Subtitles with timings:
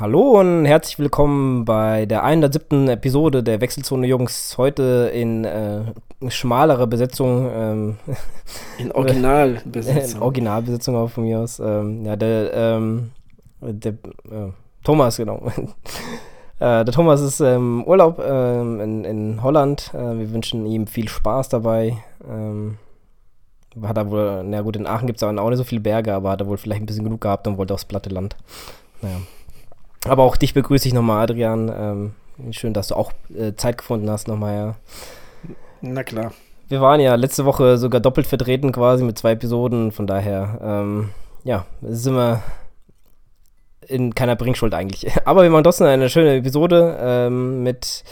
[0.00, 2.88] Hallo und herzlich willkommen bei der 107.
[2.88, 4.56] Episode der Wechselzone Jungs.
[4.56, 5.86] Heute in äh,
[6.28, 7.50] schmalere Besetzung.
[7.52, 7.96] Ähm,
[8.78, 10.12] in Originalbesetzung.
[10.18, 11.58] in Originalbesetzung auch von mir aus.
[11.58, 13.10] Ähm, ja, der, ähm,
[13.60, 14.52] der äh,
[14.84, 15.42] Thomas, genau.
[16.60, 19.92] äh, der Thomas ist im Urlaub ähm, in, in Holland.
[19.94, 21.96] Äh, wir wünschen ihm viel Spaß dabei.
[22.30, 22.78] Ähm,
[23.82, 26.30] hat er wohl, na gut, in Aachen gibt es auch nicht so viele Berge, aber
[26.30, 28.36] hat er wohl vielleicht ein bisschen genug gehabt und wollte aufs platte Land.
[29.02, 29.16] Naja.
[30.06, 31.72] Aber auch dich begrüße ich nochmal, Adrian.
[31.74, 34.74] Ähm, schön, dass du auch äh, Zeit gefunden hast nochmal, ja.
[35.80, 36.32] Na klar.
[36.68, 41.10] Wir waren ja letzte Woche sogar doppelt vertreten quasi mit zwei Episoden, von daher, ähm,
[41.44, 42.42] ja, sind wir
[43.86, 45.10] in keiner Bringschuld eigentlich.
[45.24, 48.04] Aber wir machen trotzdem eine schöne Episode ähm, mit,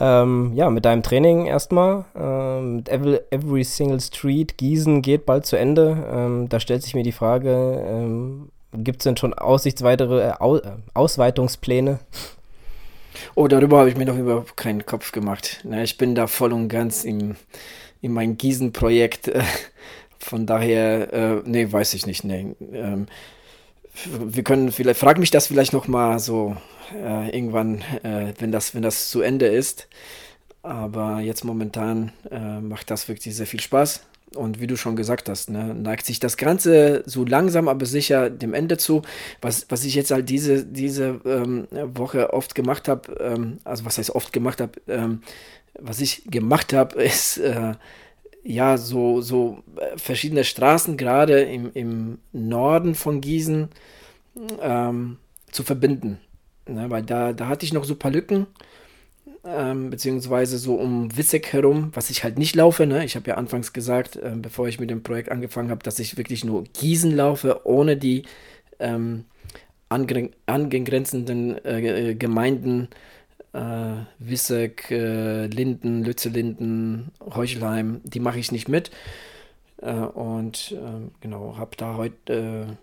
[0.00, 2.04] ähm, ja, mit deinem Training erstmal.
[2.16, 6.04] Ähm, Every, Every, Single Street Gießen geht bald zu Ende.
[6.12, 10.72] Ähm, da stellt sich mir die Frage, ähm, Gibt es denn schon aussichtsweitere äh, äh,
[10.94, 12.00] Ausweitungspläne?
[13.34, 15.60] Oh, darüber habe ich mir noch überhaupt keinen Kopf gemacht.
[15.64, 17.36] Na, ich bin da voll und ganz im,
[18.00, 19.30] in mein Gießen-Projekt.
[20.18, 22.24] Von daher, äh, nee, weiß ich nicht.
[22.24, 22.54] Nee.
[22.72, 23.06] Ähm,
[24.06, 26.56] wir können vielleicht, frag mich das vielleicht noch mal so
[26.94, 29.88] äh, irgendwann, äh, wenn, das, wenn das zu Ende ist.
[30.62, 34.02] Aber jetzt momentan äh, macht das wirklich sehr viel Spaß.
[34.36, 38.30] Und wie du schon gesagt hast, ne, neigt sich das Ganze so langsam aber sicher
[38.30, 39.02] dem Ende zu.
[39.40, 43.98] Was, was ich jetzt halt diese, diese ähm, Woche oft gemacht habe, ähm, also was
[43.98, 45.22] heißt oft gemacht habe, ähm,
[45.78, 47.74] was ich gemacht habe, ist äh,
[48.42, 53.68] ja so, so äh, verschiedene Straßen, gerade im, im Norden von Gießen,
[54.60, 55.18] ähm,
[55.50, 56.18] zu verbinden.
[56.66, 58.46] Ne, weil da, da hatte ich noch so ein paar Lücken
[59.46, 62.86] ähm, beziehungsweise so um Wissek herum, was ich halt nicht laufe.
[62.86, 63.04] Ne?
[63.04, 66.16] Ich habe ja anfangs gesagt, äh, bevor ich mit dem Projekt angefangen habe, dass ich
[66.16, 68.24] wirklich nur Gießen laufe, ohne die
[68.78, 69.24] ähm,
[69.88, 72.88] angegrenzenden äh, äh, Gemeinden
[73.52, 78.90] äh, Wissek, äh, Linden, Lützelinden, Heuchelheim, die mache ich nicht mit.
[79.80, 82.76] Äh, und ähm, genau, habe da heute äh,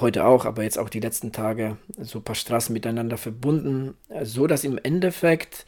[0.00, 4.46] heute auch, aber jetzt auch die letzten Tage so ein paar Straßen miteinander verbunden, so
[4.46, 5.66] dass im Endeffekt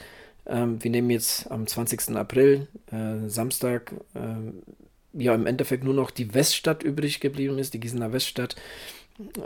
[0.50, 2.16] ähm, wir nehmen jetzt am 20.
[2.16, 7.80] April, äh, Samstag, äh, ja, im Endeffekt nur noch die Weststadt übrig geblieben ist, die
[7.80, 8.56] Gießener Weststadt.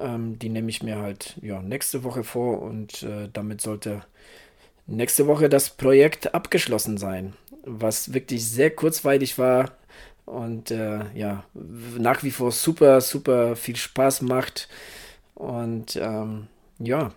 [0.00, 4.02] Ähm, die nehme ich mir halt ja, nächste Woche vor und äh, damit sollte
[4.86, 7.34] nächste Woche das Projekt abgeschlossen sein,
[7.64, 9.72] was wirklich sehr kurzweilig war
[10.26, 11.44] und äh, ja,
[11.98, 14.68] nach wie vor super, super viel Spaß macht.
[15.34, 16.46] Und ähm,
[16.78, 17.12] ja,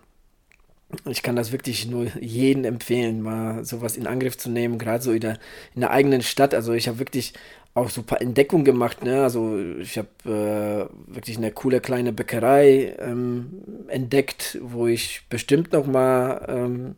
[1.10, 5.12] ich kann das wirklich nur jedem empfehlen, mal sowas in Angriff zu nehmen, gerade so
[5.12, 5.38] in der,
[5.76, 6.54] in der eigenen Stadt.
[6.54, 7.34] Also ich habe wirklich
[7.74, 9.04] auch so ein paar Entdeckungen gemacht.
[9.04, 9.22] Ne?
[9.22, 15.86] Also ich habe äh, wirklich eine coole kleine Bäckerei ähm, entdeckt, wo ich bestimmt noch
[15.86, 16.96] mal ähm,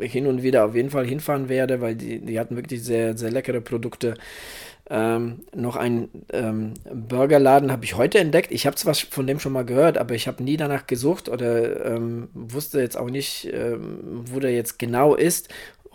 [0.00, 3.30] hin und wieder auf jeden Fall hinfahren werde, weil die, die hatten wirklich sehr, sehr
[3.30, 4.14] leckere Produkte.
[4.92, 8.50] Ähm, noch ein ähm, Burgerladen habe ich heute entdeckt.
[8.50, 11.86] Ich habe zwar von dem schon mal gehört, aber ich habe nie danach gesucht oder
[11.86, 15.48] ähm, wusste jetzt auch nicht, ähm, wo der jetzt genau ist.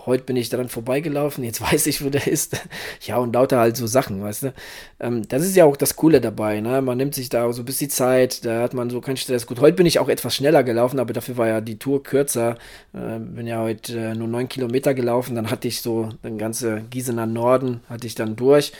[0.06, 2.58] Heute bin ich daran vorbeigelaufen, jetzt weiß ich, wo der ist.
[3.02, 4.54] ja, und lauter halt so Sachen, weißt du.
[5.00, 6.82] Ähm, das ist ja auch das Coole dabei, ne?
[6.82, 9.48] Man nimmt sich da so ein bisschen Zeit, da hat man so keinen Stress.
[9.48, 12.58] Gut, heute bin ich auch etwas schneller gelaufen, aber dafür war ja die Tour kürzer.
[12.94, 16.90] Äh, bin ja heute äh, nur neun Kilometer gelaufen, dann hatte ich so den ganzen
[16.90, 18.74] Gießener Norden, hatte ich dann durch.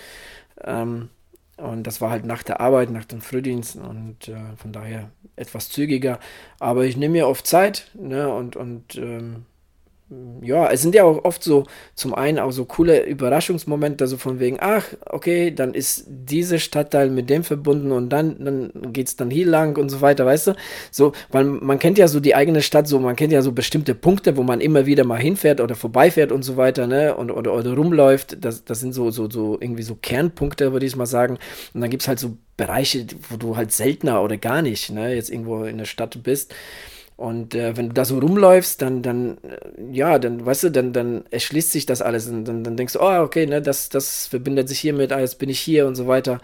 [0.64, 1.10] Ähm,
[1.58, 5.70] und das war halt nach der Arbeit, nach dem Frühdienst und äh, von daher etwas
[5.70, 6.20] zügiger.
[6.60, 9.46] Aber ich nehme mir oft Zeit ne, und, und ähm,
[10.42, 11.64] ja, es sind ja auch oft so,
[11.96, 17.10] zum einen auch so coole Überraschungsmomente, also von wegen, ach, okay, dann ist dieser Stadtteil
[17.10, 20.48] mit dem verbunden und dann, dann geht es dann hier lang und so weiter, weißt
[20.48, 20.54] du?
[20.92, 23.96] So, weil man kennt ja so die eigene Stadt, so, man kennt ja so bestimmte
[23.96, 27.16] Punkte, wo man immer wieder mal hinfährt oder vorbeifährt und so weiter, ne?
[27.16, 28.38] Und, oder, oder rumläuft.
[28.42, 31.40] Das, das sind so, so, so irgendwie so Kernpunkte, würde ich mal sagen.
[31.74, 35.16] Und dann gibt es halt so Bereiche, wo du halt seltener oder gar nicht, ne,
[35.16, 36.54] jetzt irgendwo in der Stadt bist.
[37.18, 39.58] Und äh, wenn du da so rumläufst, dann, dann, äh,
[39.92, 43.00] ja, dann, weißt du, dann, dann erschließt sich das alles und dann, dann denkst du,
[43.02, 46.08] oh, okay, ne, das, das verbindet sich hiermit, ah, jetzt bin ich hier und so
[46.08, 46.42] weiter.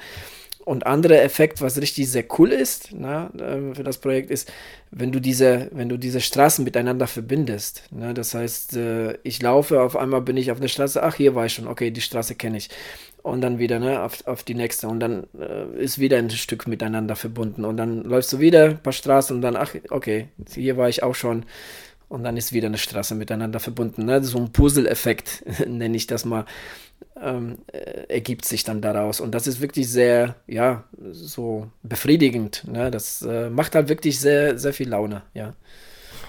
[0.64, 4.52] Und anderer Effekt, was richtig sehr cool ist ne, ähm, für das Projekt, ist,
[4.92, 7.84] wenn du diese, wenn du diese Straßen miteinander verbindest.
[7.92, 11.36] Ne, das heißt, äh, ich laufe, auf einmal bin ich auf der Straße, ach, hier
[11.36, 12.70] war ich schon, okay, die Straße kenne ich.
[13.24, 14.88] Und dann wieder ne, auf, auf die nächste.
[14.88, 17.66] Und dann äh, ist wieder ein Stück miteinander verbunden.
[17.66, 21.04] Und dann läufst du wieder ein paar Straßen und dann, ach, okay, hier war ich
[21.04, 21.46] auch schon.
[22.10, 24.06] Und dann ist wieder eine Straße miteinander verbunden.
[24.06, 24.24] Ne?
[24.24, 26.46] So ein Puzzle-Effekt, nenne ich das mal
[27.22, 29.20] ähm, äh, ergibt sich dann daraus.
[29.20, 32.66] Und das ist wirklich sehr, ja, so befriedigend.
[32.68, 32.92] Ne?
[32.92, 35.54] Das äh, macht halt wirklich sehr, sehr viel Laune, ja.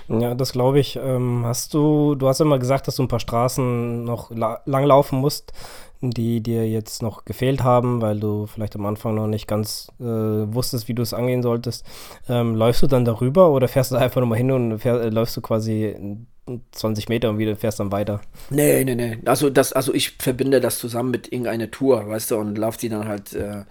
[0.08, 0.96] Ja, das glaube ich.
[0.96, 5.18] Ähm, hast du, du hast immer gesagt, dass du ein paar Straßen noch la langlaufen
[5.18, 5.52] musst,
[6.10, 10.04] die dir jetzt noch gefehlt haben, weil du vielleicht am Anfang noch nicht ganz äh,
[10.04, 11.86] wusstest, wie du es angehen solltest.
[12.28, 15.36] Ähm, läufst du dann darüber oder fährst du einfach nochmal hin und fähr, äh, läufst
[15.36, 15.94] du quasi
[16.72, 18.20] 20 Meter und wieder fährst dann weiter?
[18.50, 19.18] Nee, nee, nee.
[19.24, 22.88] Also, das, also ich verbinde das zusammen mit irgendeiner Tour, weißt du, und laufe die
[22.88, 23.62] dann halt äh,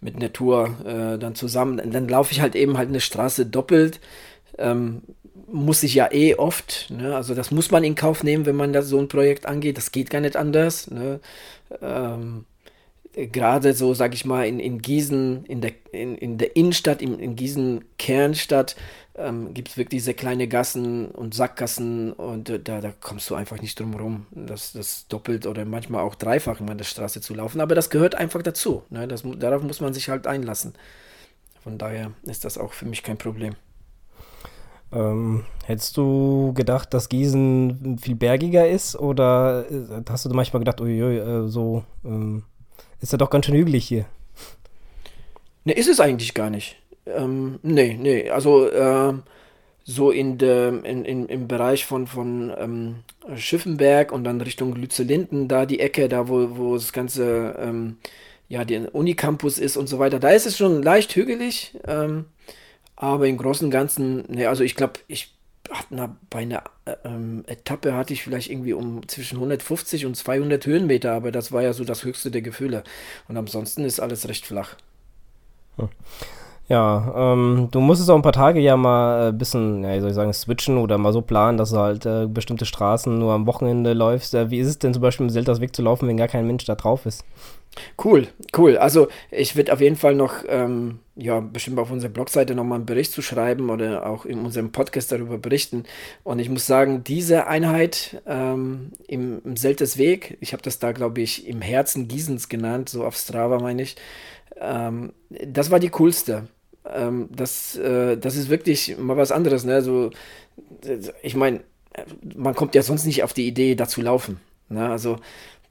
[0.00, 1.80] mit einer Tour äh, dann zusammen.
[1.92, 4.00] Dann laufe ich halt eben halt eine Straße doppelt.
[4.58, 5.02] Ähm,
[5.52, 7.16] muss ich ja eh oft, ne?
[7.16, 9.90] also das muss man in Kauf nehmen, wenn man das so ein Projekt angeht, das
[9.90, 10.90] geht gar nicht anders.
[10.90, 11.20] Ne?
[11.80, 12.46] Ähm,
[13.12, 17.18] Gerade so, sag ich mal, in, in Gießen, in der, in, in der Innenstadt, in,
[17.18, 18.76] in Gießen Kernstadt,
[19.16, 23.34] ähm, gibt es wirklich sehr kleine Gassen und Sackgassen und äh, da, da kommst du
[23.34, 27.34] einfach nicht drum rum, das, das doppelt oder manchmal auch dreifach in der Straße zu
[27.34, 27.60] laufen.
[27.60, 28.84] Aber das gehört einfach dazu.
[28.90, 29.08] Ne?
[29.08, 30.74] Das, darauf muss man sich halt einlassen.
[31.64, 33.56] Von daher ist das auch für mich kein Problem.
[34.92, 40.80] Ähm, hättest du gedacht, dass Gießen viel bergiger ist oder äh, hast du manchmal gedacht,
[40.80, 42.42] uiui, äh, so ähm,
[43.00, 44.06] ist ja doch ganz schön hügelig hier?
[45.64, 46.76] Ne, ist es eigentlich gar nicht.
[47.06, 49.14] Ähm, nee, nee, also äh,
[49.84, 52.96] so in der, in, in, im Bereich von, von ähm,
[53.36, 57.98] Schiffenberg und dann Richtung Lütze-Linden, da die Ecke, da wo, wo das ganze, ähm,
[58.48, 61.78] ja, der Unicampus ist und so weiter, da ist es schon leicht hügelig.
[61.86, 62.26] Ähm,
[63.00, 65.34] aber im Großen und Ganzen, ne, also ich glaube, ich
[65.70, 70.66] hatte bei einer äh, ähm, Etappe hatte ich vielleicht irgendwie um zwischen 150 und 200
[70.66, 72.84] Höhenmeter, aber das war ja so das höchste der Gefühle.
[73.26, 74.74] Und ansonsten ist alles recht flach.
[75.76, 75.88] Hm.
[76.68, 80.00] Ja, ähm, du musstest auch ein paar Tage ja mal ein äh, bisschen, ja, wie
[80.00, 83.32] soll ich sagen, switchen oder mal so planen, dass du halt äh, bestimmte Straßen nur
[83.32, 84.34] am Wochenende läufst.
[84.34, 86.46] Äh, wie ist es denn zum Beispiel im Selters Weg zu laufen, wenn gar kein
[86.46, 87.24] Mensch da drauf ist?
[88.02, 88.76] Cool, cool.
[88.76, 92.86] Also ich werde auf jeden Fall noch, ähm, ja, bestimmt auf unserer Blogseite nochmal einen
[92.86, 95.84] Bericht zu schreiben oder auch in unserem Podcast darüber berichten.
[96.24, 101.20] Und ich muss sagen, diese Einheit ähm, im, im Seltersweg, ich habe das da, glaube
[101.20, 103.96] ich, im Herzen Gießens genannt, so auf Strava meine ich,
[104.58, 106.48] ähm, das war die coolste.
[106.88, 109.64] Ähm, das, äh, das ist wirklich mal was anderes.
[109.64, 109.82] Ne?
[109.82, 110.10] So,
[111.22, 111.60] ich meine,
[112.34, 114.40] man kommt ja sonst nicht auf die Idee, da zu laufen.
[114.68, 114.88] Ne?
[114.88, 115.18] Also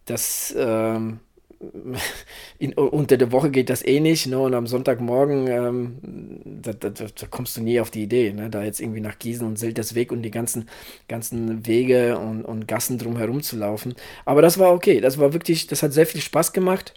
[0.05, 1.19] das ähm,
[2.57, 4.39] in, unter der Woche geht das eh nicht, ne?
[4.39, 8.49] Und am Sonntagmorgen, ähm, da, da, da, kommst du nie auf die Idee, ne?
[8.49, 10.69] Da jetzt irgendwie nach Gießen und Seltersweg und die ganzen,
[11.07, 13.95] ganzen Wege und, und Gassen drumherum zu laufen.
[14.25, 15.01] Aber das war okay.
[15.01, 16.93] Das war wirklich, das hat sehr viel Spaß gemacht.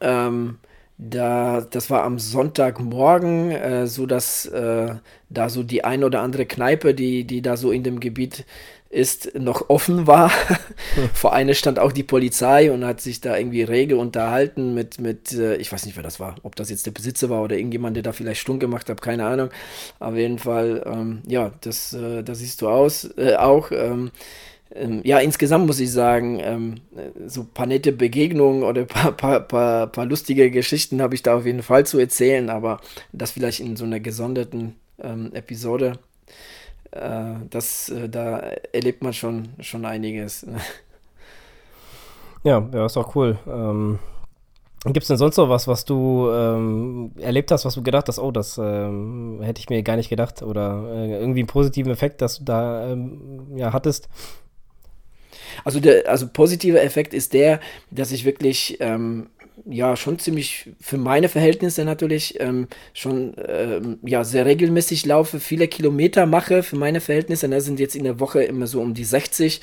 [0.00, 0.58] Ähm,
[0.98, 4.94] da, das war am Sonntagmorgen, äh, so dass äh,
[5.28, 8.46] da so die ein oder andere Kneipe, die, die da so in dem Gebiet
[8.88, 10.30] ist, noch offen war.
[11.14, 15.32] Vor eine stand auch die Polizei und hat sich da irgendwie rege unterhalten mit, mit
[15.32, 17.96] äh, ich weiß nicht, wer das war, ob das jetzt der Besitzer war oder irgendjemand,
[17.96, 19.50] der da vielleicht Stunk gemacht hat, keine Ahnung.
[19.98, 23.70] Auf jeden Fall, ähm, ja, das, äh, das siehst du aus, äh, auch.
[23.72, 24.10] Ähm,
[24.74, 26.74] ähm, ja, insgesamt muss ich sagen, ähm,
[27.26, 31.22] so ein paar nette Begegnungen oder ein paar, paar, paar, paar lustige Geschichten habe ich
[31.22, 32.80] da auf jeden Fall zu erzählen, aber
[33.12, 35.98] das vielleicht in so einer gesonderten ähm, Episode äh,
[36.90, 38.38] das, äh, da
[38.72, 40.46] erlebt man schon, schon einiges.
[42.44, 43.38] Ja, ja, ist auch cool.
[43.48, 43.98] Ähm,
[44.84, 48.20] Gibt es denn sonst noch was, was du ähm, erlebt hast, was du gedacht hast,
[48.20, 52.22] oh, das ähm, hätte ich mir gar nicht gedacht oder äh, irgendwie einen positiven Effekt,
[52.22, 54.08] dass du da ähm, ja, hattest?
[55.64, 57.58] Also der also positiver Effekt ist der,
[57.90, 59.30] dass ich wirklich ähm,
[59.64, 65.68] ja schon ziemlich für meine Verhältnisse natürlich ähm, schon ähm, ja sehr regelmäßig laufe, viele
[65.68, 67.48] Kilometer mache für meine Verhältnisse.
[67.48, 69.60] Da ne, sind jetzt in der Woche immer so um die 60.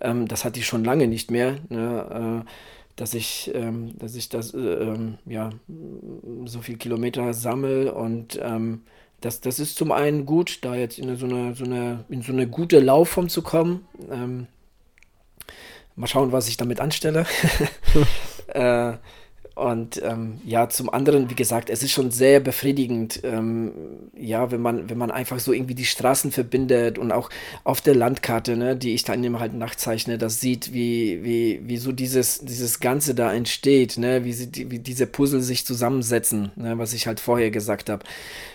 [0.00, 1.56] Ähm, das hatte ich schon lange nicht mehr.
[1.68, 2.50] Ne, äh,
[2.96, 5.50] dass ich, ähm, dass ich das, äh, ähm, ja,
[6.44, 8.82] so viel Kilometer sammle und ähm,
[9.22, 12.32] das, das ist zum einen gut, da jetzt in so eine, so eine, in so
[12.32, 13.86] eine gute Laufform zu kommen.
[15.94, 17.24] Mal schauen, was ich damit anstelle.
[18.48, 18.94] äh,
[19.54, 23.72] und ähm, ja, zum anderen, wie gesagt, es ist schon sehr befriedigend, ähm,
[24.16, 27.28] ja, wenn man, wenn man einfach so irgendwie die Straßen verbindet und auch
[27.62, 31.76] auf der Landkarte, ne, die ich dann immer halt nachzeichne, das sieht, wie, wie, wie
[31.76, 36.78] so dieses, dieses Ganze da entsteht, ne, wie, sie, wie diese Puzzle sich zusammensetzen, ne,
[36.78, 38.04] was ich halt vorher gesagt habe.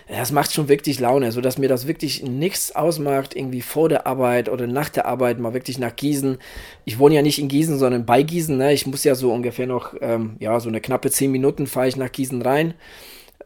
[0.08, 4.06] Das macht schon wirklich Laune, so dass mir das wirklich nichts ausmacht, irgendwie vor der
[4.06, 6.38] Arbeit oder nach der Arbeit mal wirklich nach Gießen.
[6.86, 9.66] Ich wohne ja nicht in Gießen, sondern bei Gießen, ne, ich muss ja so ungefähr
[9.66, 12.74] noch, ähm, ja, so eine knappe zehn Minuten fahre ich nach Gießen rein.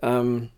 [0.01, 0.49] Ähm,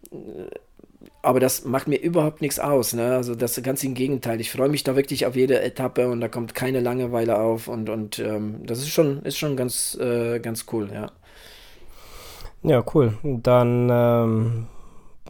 [1.23, 2.93] aber das macht mir überhaupt nichts aus.
[2.93, 3.15] Ne?
[3.15, 4.41] Also das ganz im Gegenteil.
[4.41, 7.89] Ich freue mich da wirklich auf jede Etappe und da kommt keine Langeweile auf und,
[7.89, 11.11] und ähm, das ist schon, ist schon ganz, äh, ganz cool, ja.
[12.63, 13.15] Ja, cool.
[13.23, 14.67] Dann ähm,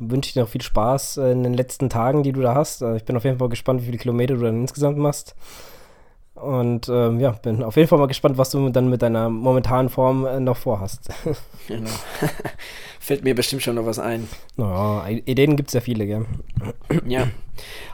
[0.00, 2.82] wünsche dir noch viel Spaß äh, in den letzten Tagen, die du da hast.
[2.82, 5.34] Äh, ich bin auf jeden Fall gespannt, wie viele Kilometer du dann insgesamt machst.
[6.34, 9.88] Und ähm, ja, bin auf jeden Fall mal gespannt, was du dann mit deiner momentanen
[9.88, 11.10] Form äh, noch vorhast.
[11.66, 11.88] Genau.
[13.00, 14.28] Fällt mir bestimmt schon noch was ein.
[14.58, 16.26] Naja, Ideen gibt es ja viele, gell?
[17.06, 17.28] Ja.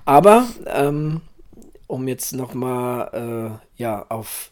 [0.05, 1.21] Aber, ähm,
[1.87, 4.51] um jetzt nochmal äh, ja, auf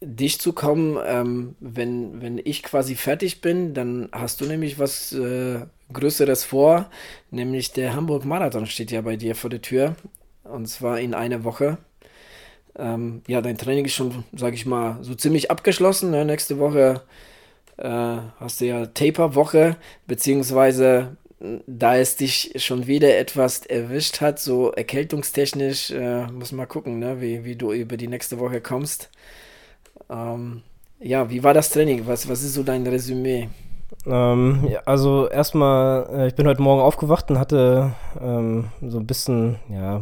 [0.00, 5.12] dich zu kommen, ähm, wenn, wenn ich quasi fertig bin, dann hast du nämlich was
[5.12, 5.60] äh,
[5.92, 6.90] Größeres vor,
[7.30, 9.94] nämlich der Hamburg Marathon steht ja bei dir vor der Tür.
[10.42, 11.78] Und zwar in einer Woche.
[12.78, 16.10] Ähm, ja, dein Training ist schon, sag ich mal, so ziemlich abgeschlossen.
[16.10, 16.24] Ne?
[16.24, 17.02] Nächste Woche
[17.78, 21.16] äh, hast du ja Taper-Woche, beziehungsweise
[21.66, 27.20] da es dich schon wieder etwas erwischt hat, so erkältungstechnisch, äh, muss mal gucken, ne?
[27.20, 29.10] wie, wie du über die nächste Woche kommst.
[30.08, 30.62] Ähm,
[30.98, 32.06] ja, wie war das Training?
[32.06, 33.48] Was, was ist so dein Resümee?
[34.04, 39.06] Ähm, ja, also erstmal, äh, ich bin heute Morgen aufgewacht und hatte ähm, so ein
[39.06, 40.00] bisschen, ja,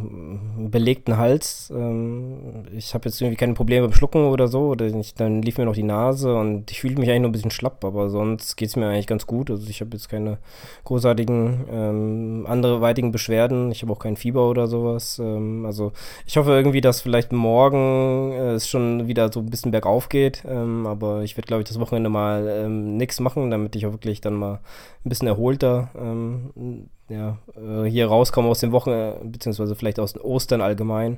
[0.57, 1.71] belegten Hals.
[1.75, 4.69] Ähm, ich habe jetzt irgendwie keine Probleme beim Schlucken oder so.
[4.69, 7.33] Oder ich, dann lief mir noch die Nase und ich fühle mich eigentlich nur ein
[7.33, 9.51] bisschen schlapp, aber sonst geht es mir eigentlich ganz gut.
[9.51, 10.39] Also ich habe jetzt keine
[10.83, 13.71] großartigen ähm, anderweitigen Beschwerden.
[13.71, 15.19] Ich habe auch kein Fieber oder sowas.
[15.19, 15.91] Ähm, also
[16.25, 20.43] ich hoffe irgendwie, dass vielleicht morgen äh, es schon wieder so ein bisschen bergauf geht.
[20.47, 23.91] Ähm, aber ich werde, glaube ich, das Wochenende mal ähm, nichts machen, damit ich auch
[23.91, 24.59] wirklich dann mal
[25.05, 28.91] ein bisschen erholter ähm, ja, äh, hier rauskomme aus dem Wochen,
[29.31, 31.17] beziehungsweise vielleicht aus Ostern allgemein.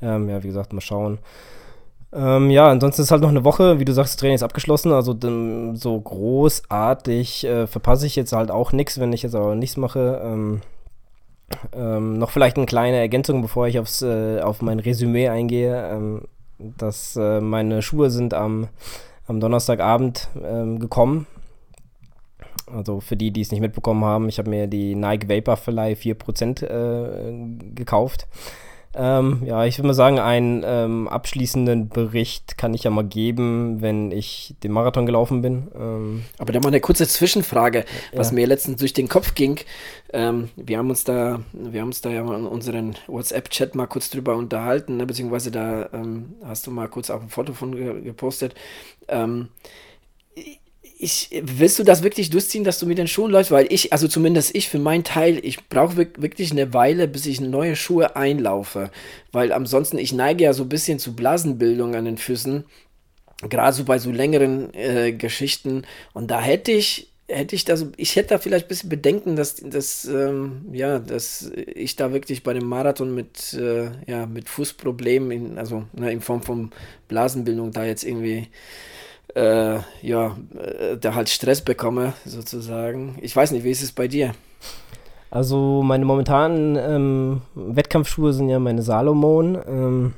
[0.00, 1.18] Ähm, ja, wie gesagt, mal schauen.
[2.12, 4.92] Ähm, ja, ansonsten ist halt noch eine Woche, wie du sagst, das Training ist abgeschlossen,
[4.92, 9.54] also dann, so großartig äh, verpasse ich jetzt halt auch nichts, wenn ich jetzt aber
[9.54, 10.20] nichts mache.
[10.22, 10.60] Ähm,
[11.72, 16.22] ähm, noch vielleicht eine kleine Ergänzung, bevor ich aufs, äh, auf mein Resümee eingehe, ähm,
[16.58, 18.68] dass äh, meine Schuhe sind am,
[19.26, 21.26] am Donnerstagabend ähm, gekommen
[22.66, 26.64] also für die, die es nicht mitbekommen haben, ich habe mir die Nike Vaporfly 4%
[26.64, 28.26] äh, gekauft.
[28.98, 33.82] Ähm, ja, ich würde mal sagen, einen ähm, abschließenden Bericht kann ich ja mal geben,
[33.82, 35.68] wenn ich den Marathon gelaufen bin.
[35.78, 38.34] Ähm, Aber da mal eine kurze Zwischenfrage, was ja.
[38.34, 39.60] mir letztens durch den Kopf ging.
[40.14, 44.08] Ähm, wir haben uns da, wir haben uns da ja in unseren WhatsApp-Chat mal kurz
[44.08, 48.54] drüber unterhalten, ne, beziehungsweise da ähm, hast du mal kurz auch ein Foto von gepostet.
[50.98, 53.50] Ich, willst du das wirklich durchziehen, dass du mit den Schuhen läufst?
[53.50, 57.40] Weil ich, also zumindest ich für meinen Teil, ich brauche wirklich eine Weile, bis ich
[57.40, 58.90] neue Schuhe einlaufe.
[59.30, 62.64] Weil ansonsten, ich neige ja so ein bisschen zu Blasenbildung an den Füßen.
[63.42, 65.82] Gerade so bei so längeren äh, Geschichten.
[66.14, 69.56] Und da hätte ich, hätte ich das, ich hätte da vielleicht ein bisschen Bedenken, dass,
[69.56, 75.30] dass, ähm, ja, dass ich da wirklich bei dem Marathon mit, äh, ja, mit Fußproblemen,
[75.30, 76.70] in, also ne, in Form von
[77.08, 78.48] Blasenbildung da jetzt irgendwie
[79.34, 83.16] äh, ja, äh, da halt Stress bekomme, sozusagen.
[83.20, 84.32] Ich weiß nicht, wie ist es bei dir?
[85.30, 90.14] Also meine momentanen ähm, Wettkampfschuhe sind ja meine Salomon, ähm,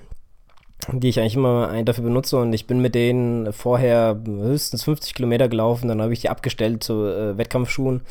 [0.93, 5.49] die ich eigentlich immer dafür benutze und ich bin mit denen vorher höchstens 50 Kilometer
[5.49, 8.03] gelaufen, dann habe ich die abgestellt zu äh, Wettkampfschuhen.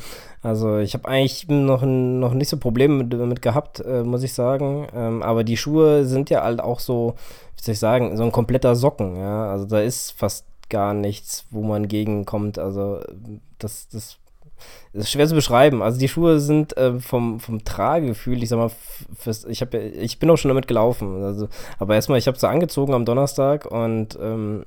[0.42, 4.34] Also ich habe eigentlich noch, noch nicht so Probleme mit, damit gehabt, äh, muss ich
[4.34, 4.86] sagen.
[4.94, 7.14] Ähm, aber die Schuhe sind ja halt auch so,
[7.56, 9.16] wie soll ich sagen, so ein kompletter Socken.
[9.16, 9.50] Ja?
[9.50, 12.58] Also da ist fast gar nichts, wo man gegenkommt.
[12.58, 13.00] Also
[13.58, 14.18] das, das
[14.92, 15.82] ist schwer zu beschreiben.
[15.82, 18.70] Also die Schuhe sind äh, vom, vom Tragegefühl, ich sag mal,
[19.16, 21.22] fürs, ich, hab, ich bin auch schon damit gelaufen.
[21.22, 21.48] Also,
[21.78, 24.64] aber erstmal, ich habe sie angezogen am Donnerstag und ähm,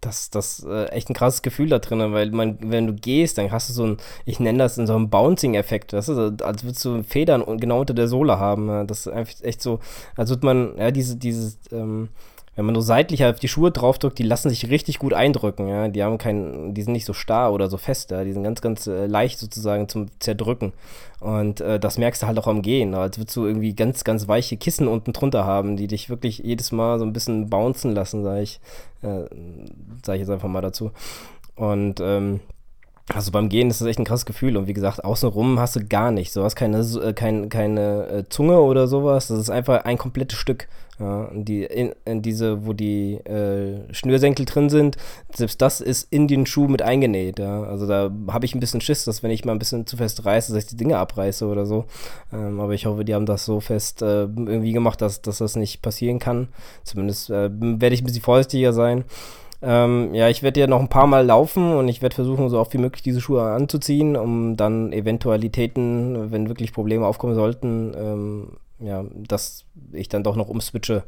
[0.00, 3.50] das, das äh, echt ein krasses Gefühl da drin, weil man, wenn du gehst, dann
[3.50, 6.84] hast du so ein, ich nenne das in so einem Bouncing-Effekt, weißt du, als würdest
[6.84, 8.86] du Federn genau unter der Sohle haben.
[8.86, 9.80] Das ist einfach echt so,
[10.14, 12.10] als würde man, ja, diese, dieses, ähm,
[12.58, 15.86] wenn man nur seitlich auf die Schuhe draufdrückt, die lassen sich richtig gut eindrücken, ja.
[15.86, 18.24] Die haben keinen, die sind nicht so starr oder so fest, ja.
[18.24, 20.72] Die sind ganz, ganz äh, leicht sozusagen zum Zerdrücken.
[21.20, 24.26] Und äh, das merkst du halt auch am Gehen, als würdest du irgendwie ganz, ganz
[24.26, 28.24] weiche Kissen unten drunter haben, die dich wirklich jedes Mal so ein bisschen bouncen lassen,
[28.24, 28.58] sag ich,
[29.02, 29.26] äh,
[30.04, 30.90] sag ich jetzt einfach mal dazu.
[31.54, 32.40] Und ähm,
[33.14, 35.84] also beim Gehen ist das echt ein krasses Gefühl und wie gesagt, außenrum hast du
[35.86, 36.34] gar nichts.
[36.34, 39.28] Du hast keine, äh, kein, keine äh, Zunge oder sowas.
[39.28, 40.66] Das ist einfach ein komplettes Stück.
[41.00, 44.96] Ja, die, in, in diese, wo die äh, Schnürsenkel drin sind,
[45.32, 47.38] selbst das ist in den Schuh mit eingenäht.
[47.38, 47.62] Ja.
[47.62, 50.24] Also da habe ich ein bisschen Schiss, dass wenn ich mal ein bisschen zu fest
[50.24, 51.84] reiße, dass ich die Dinge abreiße oder so.
[52.32, 55.54] Ähm, aber ich hoffe, die haben das so fest äh, irgendwie gemacht, dass, dass das
[55.54, 56.48] nicht passieren kann.
[56.82, 59.04] Zumindest äh, werde ich ein bisschen vorsichtiger sein.
[59.60, 62.58] Ähm, ja, ich werde ja noch ein paar Mal laufen und ich werde versuchen, so
[62.58, 68.48] oft wie möglich diese Schuhe anzuziehen, um dann Eventualitäten, wenn wirklich Probleme aufkommen sollten, ähm,
[68.80, 71.04] ja, dass ich dann doch noch umswitche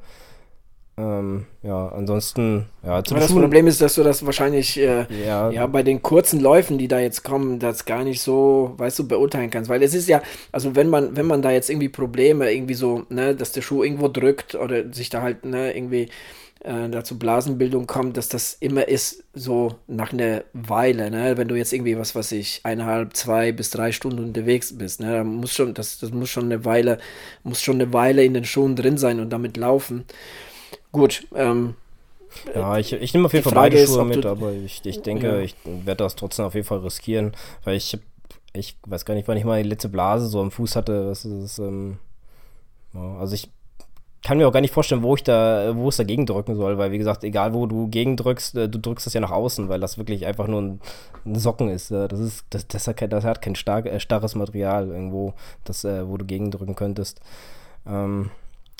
[0.98, 5.50] Ähm, ja, ansonsten, ja, zum Das Problem ist, dass du das wahrscheinlich äh, ja.
[5.50, 9.08] ja bei den kurzen Läufen, die da jetzt kommen, das gar nicht so, weißt du,
[9.08, 9.70] beurteilen kannst.
[9.70, 10.20] Weil es ist ja,
[10.52, 13.82] also wenn man, wenn man da jetzt irgendwie Probleme, irgendwie so, ne, dass der Schuh
[13.82, 16.10] irgendwo drückt oder sich da halt, ne, irgendwie
[16.62, 21.36] äh, dazu Blasenbildung kommt, dass das immer ist so nach einer Weile, ne?
[21.36, 25.12] Wenn du jetzt irgendwie, was weiß ich, eineinhalb, zwei bis drei Stunden unterwegs bist, ne?
[25.12, 26.98] Da muss schon, das, das muss schon eine Weile,
[27.42, 30.04] muss schon eine Weile in den Schuhen drin sein und damit laufen.
[30.92, 31.74] Gut, ähm,
[32.54, 35.26] ja, ich, ich nehme auf jeden Fall beide ist, Schuhe mit, aber ich, ich denke,
[35.26, 35.40] ja.
[35.40, 37.32] ich werde das trotzdem auf jeden Fall riskieren,
[37.64, 37.98] weil ich,
[38.52, 41.08] ich weiß gar nicht, wann ich mal die letzte Blase so am Fuß hatte.
[41.08, 41.98] Was ist, ähm,
[42.92, 43.50] also ich
[44.22, 46.92] kann mir auch gar nicht vorstellen, wo ich da, wo es dagegen drücken soll, weil
[46.92, 49.80] wie gesagt, egal wo du gegen drückst, äh, du drückst es ja nach außen, weil
[49.80, 50.80] das wirklich einfach nur ein,
[51.34, 51.90] Socken ist.
[51.90, 55.34] Das ist, das, das, hat, kein, das hat kein äh, starres Material irgendwo,
[55.64, 57.20] das, äh, wo du gegen drücken könntest.
[57.86, 58.30] Ähm,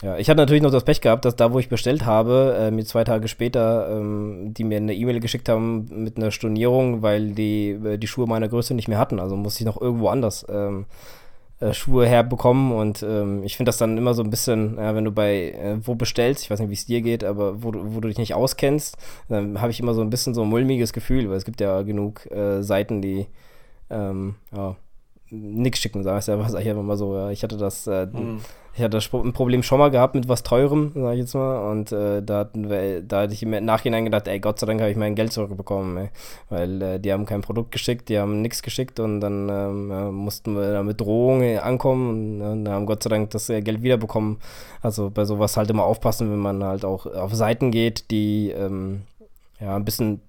[0.02, 2.70] ja, ich hatte natürlich noch das Pech gehabt, dass da, wo ich bestellt habe, äh,
[2.70, 7.32] mir zwei Tage später, ähm, die mir eine E-Mail geschickt haben mit einer Stornierung, weil
[7.32, 9.20] die, äh, die Schuhe meiner Größe nicht mehr hatten.
[9.20, 10.86] Also musste ich noch irgendwo anders ähm,
[11.60, 15.04] äh, Schuhe herbekommen und ähm, ich finde das dann immer so ein bisschen, ja, wenn
[15.04, 18.00] du bei äh, wo bestellst, ich weiß nicht, wie es dir geht, aber wo, wo
[18.00, 18.96] du dich nicht auskennst,
[19.28, 21.82] dann habe ich immer so ein bisschen so ein mulmiges Gefühl, weil es gibt ja
[21.82, 23.26] genug äh, Seiten, die
[23.90, 24.76] ähm, ja,
[25.30, 27.14] nix schicken, sag ich einfach, sag ich einfach mal so.
[27.14, 27.30] Ja.
[27.30, 28.40] Ich hatte das, äh, mhm.
[28.74, 31.70] ich hatte das Problem schon mal gehabt mit was teurem, sag ich jetzt mal.
[31.70, 34.80] Und äh, da, hatten wir, da hatte ich im Nachhinein gedacht, ey, Gott sei Dank
[34.80, 36.08] habe ich mein Geld zurückbekommen, ey.
[36.48, 40.54] Weil äh, die haben kein Produkt geschickt, die haben nichts geschickt und dann ähm, mussten
[40.54, 44.38] wir da mit Drohungen ankommen und äh, haben Gott sei Dank das äh, Geld wiederbekommen.
[44.82, 49.02] Also bei sowas halt immer aufpassen, wenn man halt auch auf Seiten geht, die ähm,
[49.60, 50.20] ja ein bisschen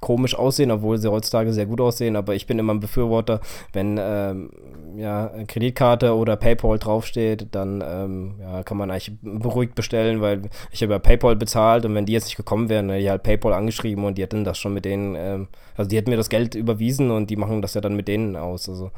[0.00, 2.16] komisch aussehen, obwohl sie heutzutage sehr gut aussehen.
[2.16, 3.40] Aber ich bin immer ein Befürworter,
[3.72, 4.50] wenn ähm,
[4.96, 10.42] ja, Kreditkarte oder PayPal draufsteht, dann ähm, ja, kann man eigentlich beruhigt bestellen, weil
[10.72, 13.22] ich habe ja PayPal bezahlt und wenn die jetzt nicht gekommen wären, hätte ich halt
[13.22, 16.30] PayPal angeschrieben und die hätten das schon mit denen, ähm, also die hätten mir das
[16.30, 18.68] Geld überwiesen und die machen das ja dann mit denen aus.
[18.68, 18.90] Also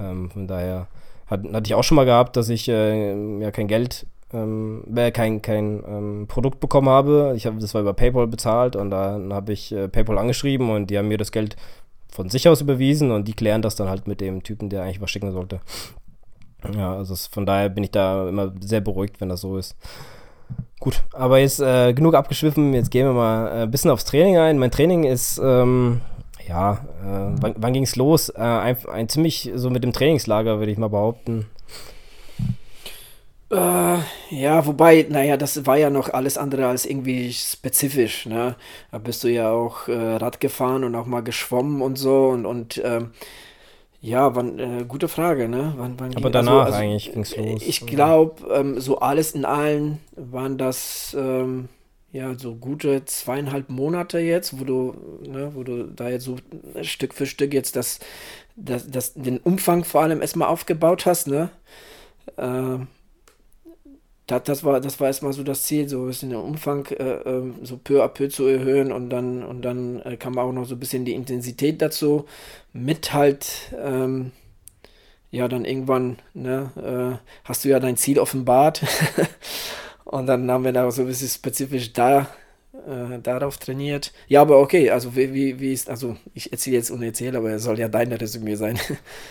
[0.00, 0.88] ähm, von daher
[1.26, 5.42] hat, hatte ich auch schon mal gehabt, dass ich äh, ja kein Geld ähm, kein,
[5.42, 7.32] kein ähm, Produkt bekommen habe.
[7.36, 10.90] Ich habe das war über PayPal bezahlt und dann habe ich äh, PayPal angeschrieben und
[10.90, 11.56] die haben mir das Geld
[12.10, 15.00] von sich aus überwiesen und die klären das dann halt mit dem Typen, der eigentlich
[15.00, 15.60] was schicken sollte.
[16.74, 19.76] Ja, also von daher bin ich da immer sehr beruhigt, wenn das so ist.
[20.80, 22.72] Gut, aber jetzt äh, genug abgeschwiffen.
[22.72, 24.58] Jetzt gehen wir mal äh, ein bisschen aufs Training ein.
[24.58, 26.00] Mein Training ist, ähm,
[26.46, 28.28] ja, äh, wann, wann ging es los?
[28.30, 31.46] Äh, ein, ein, ziemlich so mit dem Trainingslager, würde ich mal behaupten.
[33.50, 33.98] Äh,
[34.30, 38.56] ja, wobei, naja, das war ja noch alles andere als irgendwie spezifisch, ne?
[38.90, 42.44] Da bist du ja auch äh, Rad gefahren und auch mal geschwommen und so und,
[42.44, 43.12] und ähm,
[44.02, 45.72] ja, wann, äh, gute Frage, ne?
[45.78, 47.62] Wann, wann Aber ging, danach also, also, eigentlich ging's los.
[47.66, 51.70] Ich glaube, ähm, so alles in allen waren das ähm,
[52.12, 54.94] ja so gute zweieinhalb Monate jetzt, wo du,
[55.26, 56.36] ne, wo du da jetzt so
[56.82, 57.98] Stück für Stück jetzt das,
[58.56, 61.48] das, das den Umfang vor allem erstmal aufgebaut hast, ne?
[62.36, 62.78] Äh,
[64.28, 67.22] das, das, war, das war erstmal so das Ziel, so ein bisschen den Umfang äh,
[67.24, 70.66] ähm, so peu à peu zu erhöhen und dann, und dann äh, kam auch noch
[70.66, 72.26] so ein bisschen die Intensität dazu,
[72.72, 74.32] mit halt, ähm,
[75.30, 78.82] ja, dann irgendwann, ne, äh, hast du ja dein Ziel offenbart.
[80.04, 82.28] Und dann haben wir da so ein bisschen spezifisch da
[82.86, 84.12] äh, darauf trainiert.
[84.28, 87.50] Ja, aber okay, also wie, wie, wie ist, also ich erzähle jetzt und erzähle, aber
[87.50, 88.78] es soll ja dein Resümee sein.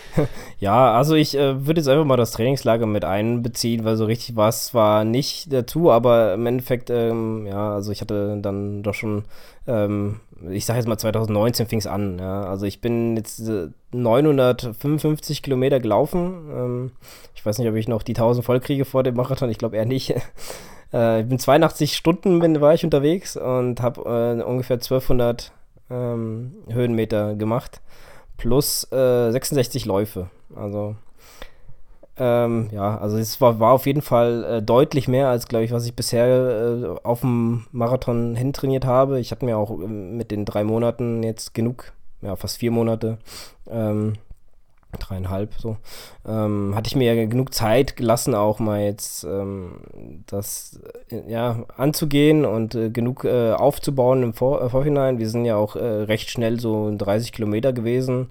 [0.60, 4.36] ja, also ich äh, würde jetzt einfach mal das Trainingslager mit einbeziehen, weil so richtig
[4.36, 8.94] war es zwar nicht dazu, aber im Endeffekt, ähm, ja, also ich hatte dann doch
[8.94, 9.24] schon,
[9.66, 13.68] ähm, ich sage jetzt mal 2019 fing es an, ja, also ich bin jetzt äh,
[13.92, 16.92] 955 Kilometer gelaufen, ähm,
[17.34, 19.76] ich weiß nicht, ob ich noch die 1000 voll kriege vor dem Marathon, ich glaube
[19.76, 20.14] eher nicht.
[20.92, 25.52] Äh, ich bin 82 Stunden bin, war ich unterwegs und habe äh, ungefähr 1200
[25.90, 27.80] ähm, Höhenmeter gemacht
[28.36, 30.30] plus äh, 66 Läufe.
[30.54, 30.96] Also
[32.16, 35.70] ähm, ja, also es war, war auf jeden Fall äh, deutlich mehr als, glaube ich,
[35.70, 39.20] was ich bisher äh, auf dem Marathon hintrainiert habe.
[39.20, 43.18] Ich habe mir auch ähm, mit den drei Monaten jetzt genug, ja, fast vier Monate
[43.70, 44.14] ähm,
[44.98, 45.76] dreieinhalb so,
[46.26, 49.80] ähm, hatte ich mir ja genug Zeit gelassen, auch mal jetzt ähm,
[50.26, 55.18] das äh, ja anzugehen und äh, genug äh, aufzubauen im Vor äh, Vorhinein.
[55.18, 58.30] Wir sind ja auch äh, recht schnell so 30 Kilometer gewesen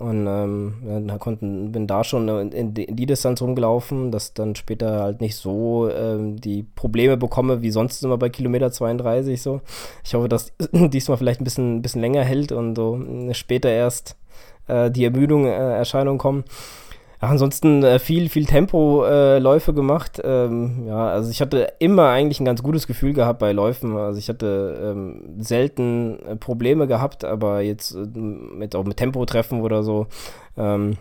[0.00, 4.54] und ähm, ja, konnten, bin da schon in die, in die, Distanz rumgelaufen, dass dann
[4.54, 9.60] später halt nicht so ähm, die Probleme bekomme wie sonst immer bei Kilometer 32 so.
[10.02, 12.98] Ich hoffe, dass diesmal vielleicht ein bisschen, ein bisschen länger hält und so
[13.32, 14.16] später erst
[14.68, 16.44] äh, die Ermüdung, äh, Erscheinung kommen.
[17.20, 20.20] ansonsten äh, viel, viel Tempo-Läufe äh, gemacht.
[20.24, 23.96] Ähm, ja, also ich hatte immer eigentlich ein ganz gutes Gefühl gehabt bei Läufen.
[23.96, 29.60] Also ich hatte ähm, selten äh, Probleme gehabt, aber jetzt äh, mit, auch mit Tempo-Treffen
[29.60, 30.06] oder so.
[30.56, 30.96] Ähm,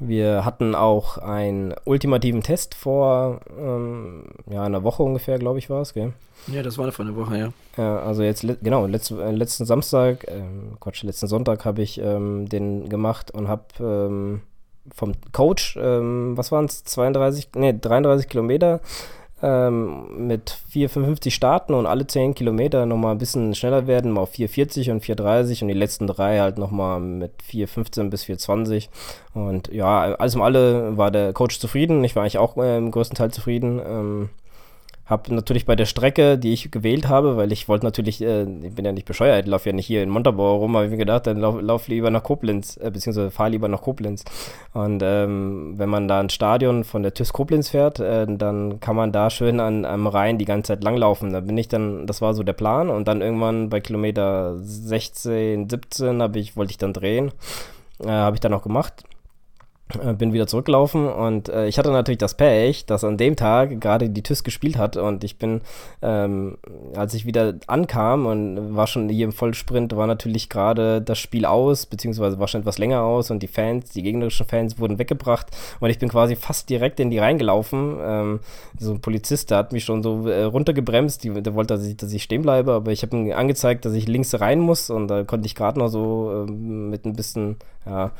[0.00, 5.82] wir hatten auch einen ultimativen Test vor ähm, ja, einer Woche ungefähr, glaube ich, war
[5.82, 6.12] es, gell?
[6.46, 7.48] Ja, das war vor einer Woche, ja.
[7.76, 10.42] Ja, also jetzt, genau, letzt, äh, letzten Samstag, äh,
[10.80, 14.42] Quatsch, letzten Sonntag habe ich ähm, den gemacht und habe ähm,
[14.94, 18.80] vom Coach, ähm, was waren es, 32, nee, 33 Kilometer
[19.44, 24.32] ähm, mit 4,55 starten und alle 10 Kilometer nochmal ein bisschen schneller werden, mal auf
[24.32, 28.88] 4,40 und 4,30 und die letzten drei halt nochmal mit 4,15 bis 4,20
[29.34, 32.90] und ja, alles im alle war der Coach zufrieden, ich war eigentlich auch äh, im
[32.90, 34.30] größten Teil zufrieden, ähm,
[35.06, 38.74] habe natürlich bei der Strecke, die ich gewählt habe, weil ich wollte natürlich, äh, ich
[38.74, 40.96] bin ja nicht bescheuert, ich laufe ja nicht hier in Montabaur rum, habe ich mir
[40.96, 44.24] gedacht, dann lauf, lauf lieber nach Koblenz, äh, beziehungsweise fahre lieber nach Koblenz.
[44.72, 48.96] Und ähm, wenn man da ins Stadion von der TÜS Koblenz fährt, äh, dann kann
[48.96, 51.32] man da schön an, am Rhein die ganze Zeit langlaufen.
[51.34, 52.88] Da bin ich dann, das war so der Plan.
[52.88, 57.30] Und dann irgendwann bei Kilometer 16, 17 ich, wollte ich dann drehen.
[58.02, 59.04] Äh, habe ich dann auch gemacht.
[60.02, 63.82] Äh, bin wieder zurückgelaufen und äh, ich hatte natürlich das Pech, dass an dem Tag
[63.82, 65.60] gerade die TÜS gespielt hat und ich bin,
[66.00, 66.56] ähm,
[66.96, 71.44] als ich wieder ankam und war schon hier im Vollsprint, war natürlich gerade das Spiel
[71.44, 75.48] aus, beziehungsweise war schon etwas länger aus und die Fans, die gegnerischen Fans wurden weggebracht
[75.80, 77.98] und ich bin quasi fast direkt in die reingelaufen.
[78.00, 78.40] Ähm,
[78.78, 81.98] so ein Polizist, der hat mich schon so äh, runtergebremst, die, der wollte, dass ich,
[81.98, 85.08] dass ich stehen bleibe, aber ich habe ihm angezeigt, dass ich links rein muss und
[85.08, 88.12] da konnte ich gerade noch so äh, mit ein bisschen, ja,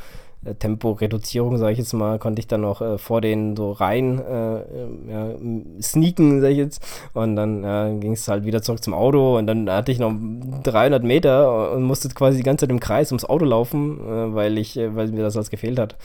[0.59, 5.11] Temporeduzierung, sage ich jetzt mal, konnte ich dann noch äh, vor denen so rein äh,
[5.11, 5.31] ja,
[5.81, 6.83] sneaken, sage ich jetzt.
[7.15, 10.13] Und dann äh, ging es halt wieder zurück zum Auto und dann hatte ich noch
[10.63, 14.59] 300 Meter und musste quasi die ganze Zeit im Kreis ums Auto laufen, äh, weil
[14.59, 15.97] ich, äh, weil mir das alles gefehlt hat.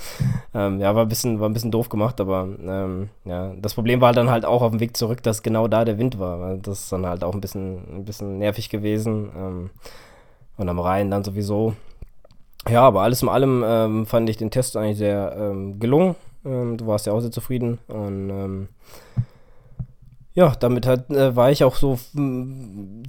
[0.54, 4.02] Ähm, ja, war ein bisschen, war ein bisschen doof gemacht, aber ähm, ja, das Problem
[4.02, 6.58] war dann halt auch auf dem Weg zurück, dass genau da der Wind war.
[6.58, 9.30] Das ist dann halt auch ein bisschen, ein bisschen nervig gewesen.
[9.36, 9.70] Ähm,
[10.60, 11.74] und am Rhein dann sowieso.
[12.68, 16.16] Ja, aber alles in allem ähm, fand ich den Test eigentlich sehr ähm, gelungen.
[16.46, 17.80] Ähm, du warst ja auch sehr zufrieden.
[17.88, 18.68] Und ähm,
[20.40, 22.00] ja, damit hat, äh, war ich auch so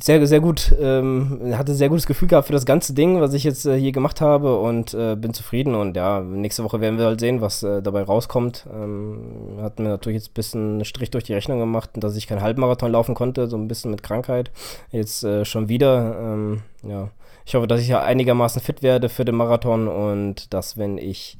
[0.02, 3.44] sehr, sehr gut, ähm, hatte sehr gutes Gefühl gehabt für das ganze Ding, was ich
[3.44, 5.76] jetzt äh, hier gemacht habe und äh, bin zufrieden.
[5.76, 8.66] Und ja, nächste Woche werden wir halt sehen, was äh, dabei rauskommt.
[8.74, 12.26] Ähm, hat mir natürlich jetzt ein bisschen einen Strich durch die Rechnung gemacht, dass ich
[12.26, 14.50] keinen Halbmarathon laufen konnte, so ein bisschen mit Krankheit.
[14.90, 17.10] Jetzt äh, schon wieder, ähm, ja
[17.46, 21.36] ich hoffe, dass ich ja einigermaßen fit werde für den Marathon und dass, wenn ich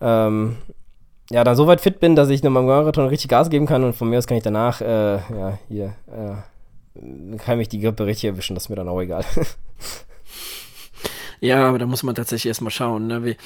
[0.00, 0.56] ähm,
[1.30, 3.84] ja, dann so weit fit bin, dass ich nochmal im Marathon richtig Gas geben kann
[3.84, 8.06] und von mir aus kann ich danach, äh, ja, hier, äh, kann mich die Grippe
[8.06, 9.24] richtig erwischen, das ist mir dann auch egal.
[11.40, 13.24] ja, aber da muss man tatsächlich erstmal schauen, ne?
[13.24, 13.36] wie,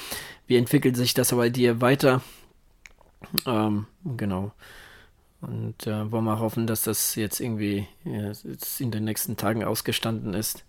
[0.47, 2.21] wie entwickelt sich das bei dir weiter?
[3.45, 4.51] Ähm, genau.
[5.45, 9.65] Und äh, wollen wir hoffen, dass das jetzt irgendwie ja, jetzt in den nächsten Tagen
[9.65, 10.63] ausgestanden ist.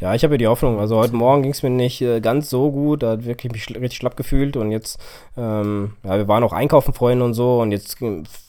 [0.00, 0.80] Ja, ich habe ja die Hoffnung.
[0.80, 3.02] Also heute Morgen ging es mir nicht äh, ganz so gut.
[3.02, 4.56] Da hat wirklich mich richtig schlapp gefühlt.
[4.56, 4.98] Und jetzt,
[5.36, 7.60] ähm, ja, wir waren auch einkaufen, Freunde und so.
[7.60, 7.98] Und jetzt,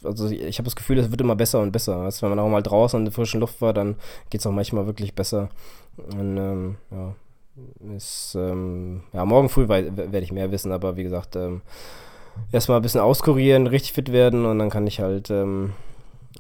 [0.04, 1.98] also ich habe das Gefühl, es wird immer besser und besser.
[1.98, 3.96] Also, wenn man auch mal draußen in der frischen Luft war, dann
[4.30, 5.50] geht es auch manchmal wirklich besser.
[5.98, 7.16] Und ähm, ja,
[7.96, 10.72] ist, ähm, ja, morgen früh werde ich mehr wissen.
[10.72, 11.62] Aber wie gesagt, ähm,
[12.52, 15.74] erstmal ein bisschen auskurieren, richtig fit werden und dann kann ich halt ähm,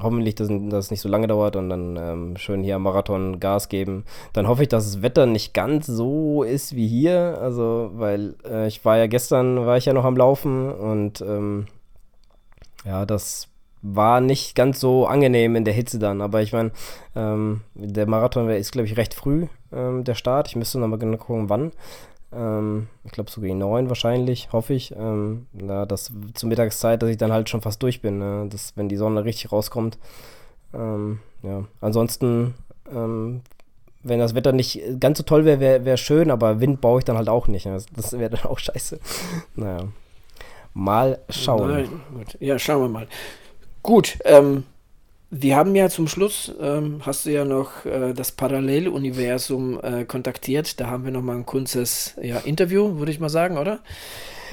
[0.01, 3.39] hoffentlich, dass, dass es nicht so lange dauert und dann ähm, schön hier am Marathon
[3.39, 4.05] Gas geben.
[4.33, 8.67] Dann hoffe ich, dass das Wetter nicht ganz so ist wie hier, also weil äh,
[8.67, 11.67] ich war ja gestern, war ich ja noch am Laufen und ähm,
[12.85, 13.47] ja, das
[13.81, 16.71] war nicht ganz so angenehm in der Hitze dann, aber ich meine,
[17.15, 20.47] ähm, der Marathon ist, glaube ich, recht früh, ähm, der Start.
[20.47, 21.71] Ich müsste nochmal genau gucken, wann.
[22.35, 24.91] Ähm, ich glaube so gegen neun wahrscheinlich, hoffe ich.
[24.95, 28.47] Ähm, na, dass zur Mittagszeit, dass ich dann halt schon fast durch bin, ne?
[28.49, 29.97] dass, wenn die Sonne richtig rauskommt.
[30.73, 31.63] Ähm, ja.
[31.81, 32.55] Ansonsten,
[32.91, 33.41] ähm,
[34.03, 37.05] wenn das Wetter nicht ganz so toll wäre, wäre wär schön, aber Wind baue ich
[37.05, 37.65] dann halt auch nicht.
[37.65, 37.81] Ne?
[37.95, 38.99] Das wäre dann auch scheiße.
[39.55, 39.87] Naja.
[40.73, 41.69] Mal schauen.
[41.69, 41.89] Nein,
[42.41, 43.07] ja, schauen wir mal.
[43.81, 44.65] Gut, ähm,
[45.29, 50.79] wir haben ja zum Schluss, ähm, hast du ja noch äh, das Paralleluniversum äh, kontaktiert.
[50.79, 53.79] Da haben wir noch mal ein kurzes ja, Interview, würde ich mal sagen, oder?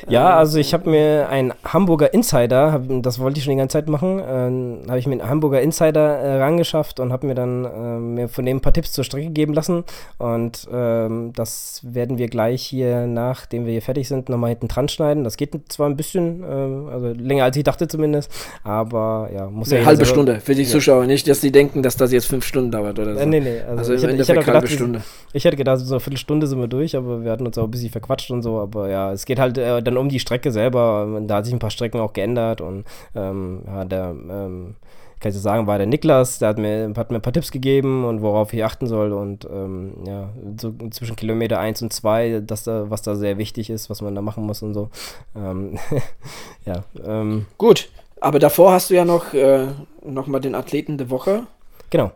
[0.09, 3.59] Ja, ähm, also ich habe mir einen Hamburger Insider, hab, das wollte ich schon die
[3.59, 7.35] ganze Zeit machen, äh, habe ich mir einen Hamburger Insider äh, rangeschafft und habe mir
[7.35, 9.85] dann äh, mir von dem ein paar Tipps zur Strecke geben lassen.
[10.18, 14.88] Und ähm, das werden wir gleich hier, nachdem wir hier fertig sind, nochmal hinten dran
[14.88, 15.24] schneiden.
[15.24, 18.31] Das geht zwar ein bisschen, äh, also länger als ich dachte zumindest,
[18.64, 19.87] aber ja, muss Eine ja.
[19.87, 22.98] halbe Stunde für die Zuschauer, nicht, dass die denken, dass das jetzt fünf Stunden dauert
[22.98, 23.20] oder so.
[23.20, 25.02] Äh, nee, nee, also, also ich, ich, hätte gedacht, Stunde.
[25.33, 27.70] ich hätte gedacht, so eine Viertelstunde sind wir durch, aber wir hatten uns auch ein
[27.70, 31.21] bisschen verquatscht und so, aber ja, es geht halt äh, dann um die Strecke selber,
[31.27, 34.77] da hat sich ein paar Strecken auch geändert und ähm, ja, der, ähm,
[35.23, 37.53] kann ich so sagen, war der Niklas, der hat mir, hat mir ein paar Tipps
[37.53, 42.40] gegeben und worauf ich achten soll und ähm, ja, so zwischen Kilometer 1 und 2,
[42.40, 44.90] dass da, was da sehr wichtig ist, was man da machen muss und so.
[45.37, 45.79] Ähm,
[46.66, 46.83] ja.
[47.05, 47.88] Ähm, Gut,
[48.21, 49.68] aber davor hast du ja noch, äh,
[50.05, 51.47] noch mal den Athleten der Woche.
[51.90, 52.11] Genau.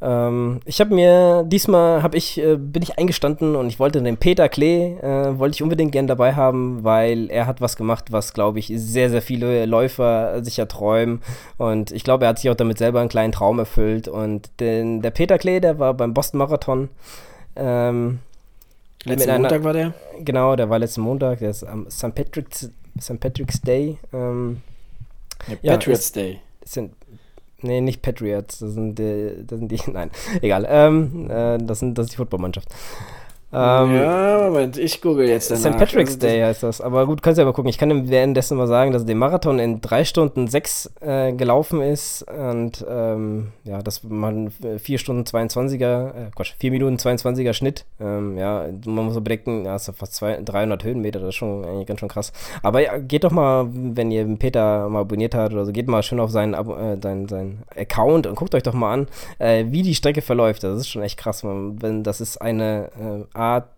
[0.00, 4.16] Ähm, ich habe mir diesmal habe ich äh, bin ich eingestanden und ich wollte den
[4.16, 8.32] Peter Klee äh, wollte ich unbedingt gern dabei haben, weil er hat was gemacht, was
[8.32, 11.20] glaube ich sehr sehr viele Läufer sich erträumen
[11.56, 15.02] und ich glaube er hat sich auch damit selber einen kleinen Traum erfüllt und den,
[15.02, 16.90] der Peter Klee, der war beim Boston Marathon.
[17.56, 18.20] Ähm,
[19.04, 19.94] Letzten einer, Montag war der?
[20.20, 22.14] Genau, der war letzten Montag, der ist am St.
[22.14, 23.20] Patrick's, St.
[23.20, 23.98] Patrick's Day.
[24.12, 24.60] Ähm,
[25.62, 26.40] ja, Patriots ja, Day.
[26.64, 26.92] Sind,
[27.60, 30.10] Nee, nicht Patriots, das sind die, das sind die nein,
[30.42, 30.64] egal.
[30.68, 32.68] Ähm, äh, das, sind, das ist die Footballmannschaft.
[33.50, 35.72] Ähm, ja, Moment, ich google jetzt danach.
[35.72, 35.78] St.
[35.78, 36.82] Patrick's also, Day heißt das.
[36.82, 37.70] Aber gut, kannst du ja mal gucken.
[37.70, 41.80] Ich kann ihm währenddessen mal sagen, dass der Marathon in 3 Stunden 6 äh, gelaufen
[41.80, 47.86] ist und ähm, ja, dass man 4 Stunden 22er, äh, Quatsch, 4 Minuten 22er Schnitt.
[47.98, 51.64] Ähm, ja, man muss so bedenken, ja, ist fast zwei, 300 Höhenmeter, das ist schon
[51.64, 52.32] eigentlich ganz schön krass.
[52.62, 56.02] Aber ja, geht doch mal, wenn ihr Peter mal abonniert habt oder so, geht mal
[56.02, 59.06] schön auf seinen, äh, seinen, seinen Account und guckt euch doch mal an,
[59.38, 60.64] äh, wie die Strecke verläuft.
[60.64, 61.42] Das ist schon echt krass.
[61.44, 63.68] Man, wenn, das ist eine äh, A,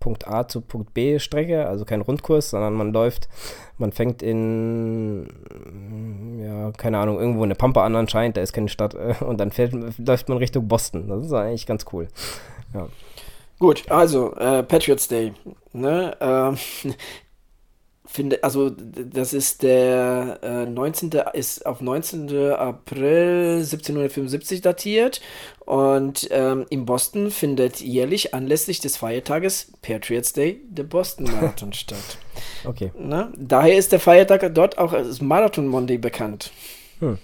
[0.00, 3.28] Punkt A zu Punkt B Strecke, also kein Rundkurs, sondern man läuft,
[3.76, 5.28] man fängt in,
[6.40, 9.50] ja, keine Ahnung, irgendwo eine Pampa an anscheinend, da ist keine Stadt, äh, und dann
[9.50, 11.08] fährt, läuft man Richtung Boston.
[11.08, 12.08] Das ist eigentlich ganz cool.
[12.72, 12.88] Ja.
[13.58, 15.32] Gut, also äh, Patriots Day.
[15.72, 16.16] Ne?
[16.20, 16.56] Ähm,
[18.06, 21.10] finde, also das ist der äh, 19.
[21.34, 22.52] ist auf 19.
[22.52, 25.20] April 1775 datiert
[25.64, 32.18] und ähm, in Boston findet jährlich anlässlich des Feiertages Patriots Day der Boston Marathon statt.
[32.64, 32.92] Okay.
[32.98, 36.50] Na, daher ist der Feiertag dort auch als Marathon Monday bekannt.
[37.00, 37.18] Hm.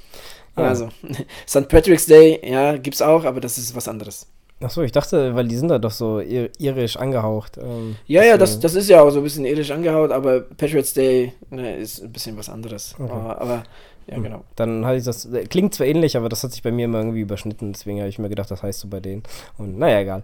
[0.55, 0.91] Also,
[1.49, 1.69] St.
[1.69, 4.27] Patrick's Day, ja, gibt's auch, aber das ist was anderes.
[4.63, 7.59] Achso, ich dachte, weil die sind da doch so irisch angehaucht.
[7.59, 10.95] Ähm, ja, ja, das, das ist ja auch so ein bisschen irisch angehaucht, aber Patriots
[10.95, 12.95] Day ne, ist ein bisschen was anderes.
[12.99, 13.13] Okay.
[13.13, 13.63] Aber, aber,
[14.07, 14.23] ja, hm.
[14.23, 14.45] genau.
[14.57, 16.99] Dann hatte ich das, äh, klingt zwar ähnlich, aber das hat sich bei mir immer
[16.99, 19.23] irgendwie überschnitten, deswegen habe ich mir gedacht, das heißt so bei denen.
[19.59, 20.23] Und naja, egal.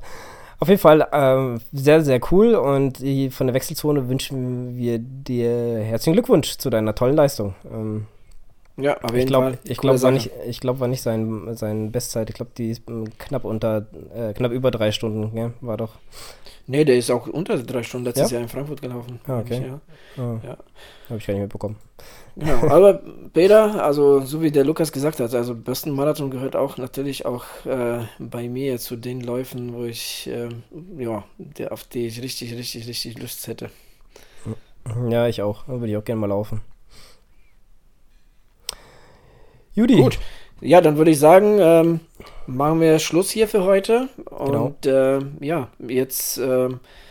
[0.61, 2.99] Auf jeden Fall ähm, sehr, sehr cool und
[3.33, 7.55] von der Wechselzone wünschen wir dir herzlichen Glückwunsch zu deiner tollen Leistung.
[7.73, 8.07] Ähm,
[8.79, 9.59] ja, auf jeden ich glaub, Fall.
[9.65, 12.31] Ich glaube, war nicht, ich glaube, war nicht sein, sein Bestzeit.
[12.31, 12.83] Ich glaube, die ist
[13.19, 15.95] knapp unter, äh, knapp über drei Stunden, ja, war doch.
[16.67, 18.37] Nee, der ist auch unter drei Stunden letztes ja?
[18.37, 19.21] Jahr in Frankfurt gelaufen.
[19.27, 19.67] Ah, okay.
[19.67, 19.81] Ja.
[20.23, 20.39] Oh.
[20.45, 20.57] ja.
[21.09, 21.77] Habe ich gar nicht mitbekommen.
[22.37, 23.01] Genau, aber
[23.33, 27.45] Peter, also so wie der Lukas gesagt hat, also Boston Marathon gehört auch natürlich auch
[27.65, 30.51] äh, bei mir zu den Läufen, wo ich, äh,
[30.99, 33.71] ja, der, auf die ich richtig, richtig, richtig Lust hätte.
[35.09, 35.65] Ja, ich auch.
[35.67, 36.61] Da würde ich auch gerne mal laufen.
[39.79, 39.97] Judy.
[39.97, 40.19] Gut.
[40.61, 42.01] Ja, dann würde ich sagen, ähm,
[42.49, 44.09] machen wir Schluss hier für heute.
[44.17, 44.67] Genau.
[44.67, 46.69] Und äh, ja, jetzt äh,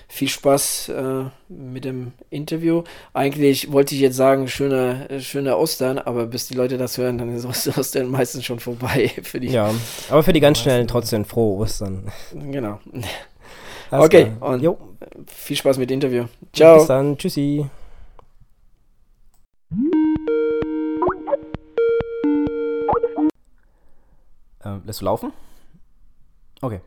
[0.09, 2.83] viel Spaß äh, mit dem Interview.
[3.13, 7.33] Eigentlich wollte ich jetzt sagen, schöne, schöne Ostern, aber bis die Leute das hören, dann
[7.33, 7.45] ist
[7.77, 9.11] Ostern meistens schon vorbei.
[9.23, 9.73] Für die ja,
[10.09, 12.11] aber für die ganz schnellen trotzdem frohe Ostern.
[12.33, 12.79] Genau.
[13.91, 14.51] Alles okay, klar.
[14.51, 14.77] und jo.
[15.25, 16.25] viel Spaß mit dem Interview.
[16.51, 16.79] Ciao.
[16.79, 17.17] Bis dann.
[17.17, 17.65] Tschüssi.
[24.67, 25.31] Ähm, lässt du laufen?
[26.61, 26.81] Okay.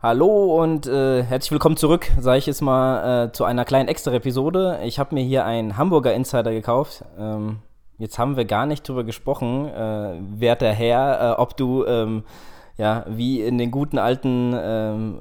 [0.00, 4.80] Hallo und äh, herzlich willkommen zurück, sage ich jetzt mal, äh, zu einer kleinen Extra-Episode.
[4.84, 7.04] Ich habe mir hier einen Hamburger Insider gekauft.
[7.18, 7.58] Ähm,
[7.98, 12.24] jetzt haben wir gar nicht drüber gesprochen, äh, werter Herr, äh, ob du, ähm,
[12.76, 15.20] ja, wie in den guten alten ähm,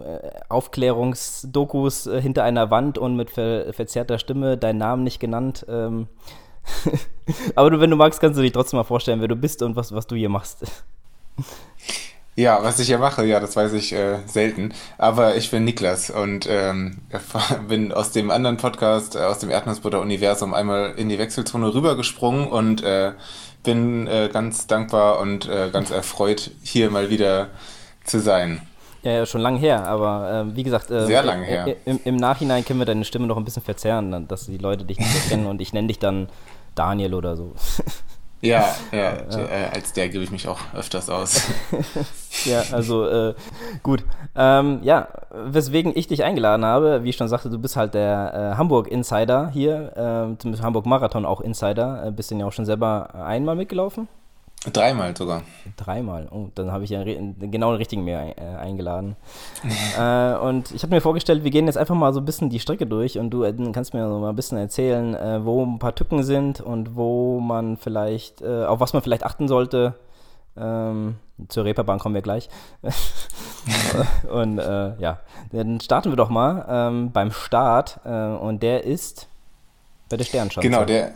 [0.50, 6.08] Aufklärungsdokus äh, hinter einer Wand und mit ver verzerrter Stimme, deinen Namen nicht genannt, ähm,
[7.56, 9.76] Aber du, wenn du magst, kannst du dich trotzdem mal vorstellen, wer du bist und
[9.76, 10.64] was, was du hier machst.
[12.36, 14.74] Ja, was ich hier mache, ja, das weiß ich äh, selten.
[14.98, 17.00] Aber ich bin Niklas und ähm,
[17.68, 22.84] bin aus dem anderen Podcast, äh, aus dem Erdnussbutter-Universum, einmal in die Wechselzone rübergesprungen und
[22.84, 23.14] äh,
[23.64, 27.50] bin äh, ganz dankbar und äh, ganz erfreut, hier mal wieder
[28.06, 28.66] zu sein.
[29.04, 31.76] Ja, ja schon lange her, aber äh, wie gesagt, äh, sehr lange her.
[31.86, 35.00] Im, Im, Nachhinein können wir deine Stimme noch ein bisschen verzerren, dass die Leute dich
[35.00, 36.30] nicht kennen und ich nenne dich dann
[36.76, 37.54] Daniel oder so.
[38.42, 39.18] Ja, ja.
[39.30, 41.44] Äh, als der gebe ich mich auch öfters aus.
[42.46, 43.36] ja, also äh,
[43.84, 44.04] gut.
[44.36, 48.54] Ähm, ja, weswegen ich dich eingeladen habe, wie ich schon sagte, du bist halt der
[48.54, 52.08] äh, Hamburg-Insider hier, äh, zum Hamburg-Marathon auch Insider.
[52.08, 54.08] Äh, bist du ja auch schon selber einmal mitgelaufen?
[54.70, 55.42] Dreimal sogar.
[55.76, 56.28] Dreimal.
[56.30, 59.16] Oh, dann habe ich ja genau den richtigen mehr äh, eingeladen.
[59.98, 62.60] äh, und ich habe mir vorgestellt, wir gehen jetzt einfach mal so ein bisschen die
[62.60, 65.80] Strecke durch und du äh, kannst mir so mal ein bisschen erzählen, äh, wo ein
[65.80, 69.96] paar Tücken sind und wo man vielleicht, äh, auf was man vielleicht achten sollte.
[70.56, 71.16] Ähm,
[71.48, 72.48] zur Reeperbahn kommen wir gleich.
[74.32, 75.22] und äh, ja,
[75.52, 79.28] dann starten wir doch mal ähm, beim Start und der ist
[80.10, 80.70] bei der Sternschanze.
[80.70, 81.14] Genau, der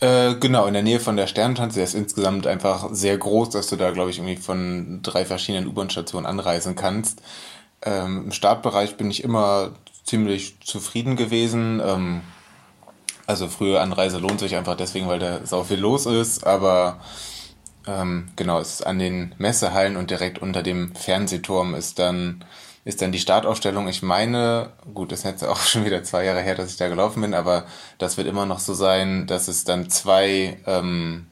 [0.00, 1.76] äh, genau, in der Nähe von der Sternenschanze.
[1.76, 5.66] Der ist insgesamt einfach sehr groß, dass du da, glaube ich, irgendwie von drei verschiedenen
[5.68, 7.22] U-Bahn-Stationen anreisen kannst.
[7.82, 9.72] Ähm, Im Startbereich bin ich immer
[10.04, 11.80] ziemlich zufrieden gewesen.
[11.84, 12.20] Ähm,
[13.26, 16.46] also frühe Anreise lohnt sich einfach deswegen, weil da sau viel los ist.
[16.46, 17.00] Aber
[17.86, 22.44] ähm, genau, es ist an den Messehallen und direkt unter dem Fernsehturm ist dann
[22.88, 23.86] ist dann die Startaufstellung.
[23.86, 26.88] Ich meine, gut, das ist jetzt auch schon wieder zwei Jahre her, dass ich da
[26.88, 27.66] gelaufen bin, aber
[27.98, 31.26] das wird immer noch so sein, dass es dann zwei, ähm,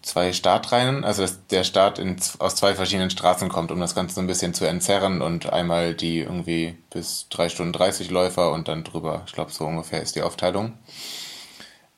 [0.00, 4.14] zwei Startreihen, also dass der Start in, aus zwei verschiedenen Straßen kommt, um das Ganze
[4.14, 8.68] so ein bisschen zu entzerren und einmal die irgendwie bis drei Stunden 30 Läufer und
[8.68, 10.72] dann drüber, ich glaube, so ungefähr ist die Aufteilung.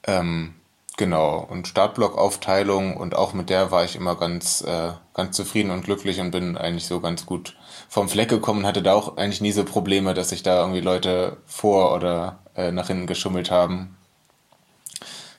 [0.05, 0.55] Ähm,
[0.99, 5.85] Genau, und Startblockaufteilung und auch mit der war ich immer ganz, äh, ganz zufrieden und
[5.85, 7.57] glücklich und bin eigentlich so ganz gut
[7.89, 11.37] vom Fleck gekommen hatte da auch eigentlich nie so Probleme, dass sich da irgendwie Leute
[11.47, 13.97] vor oder äh, nach hinten geschummelt haben.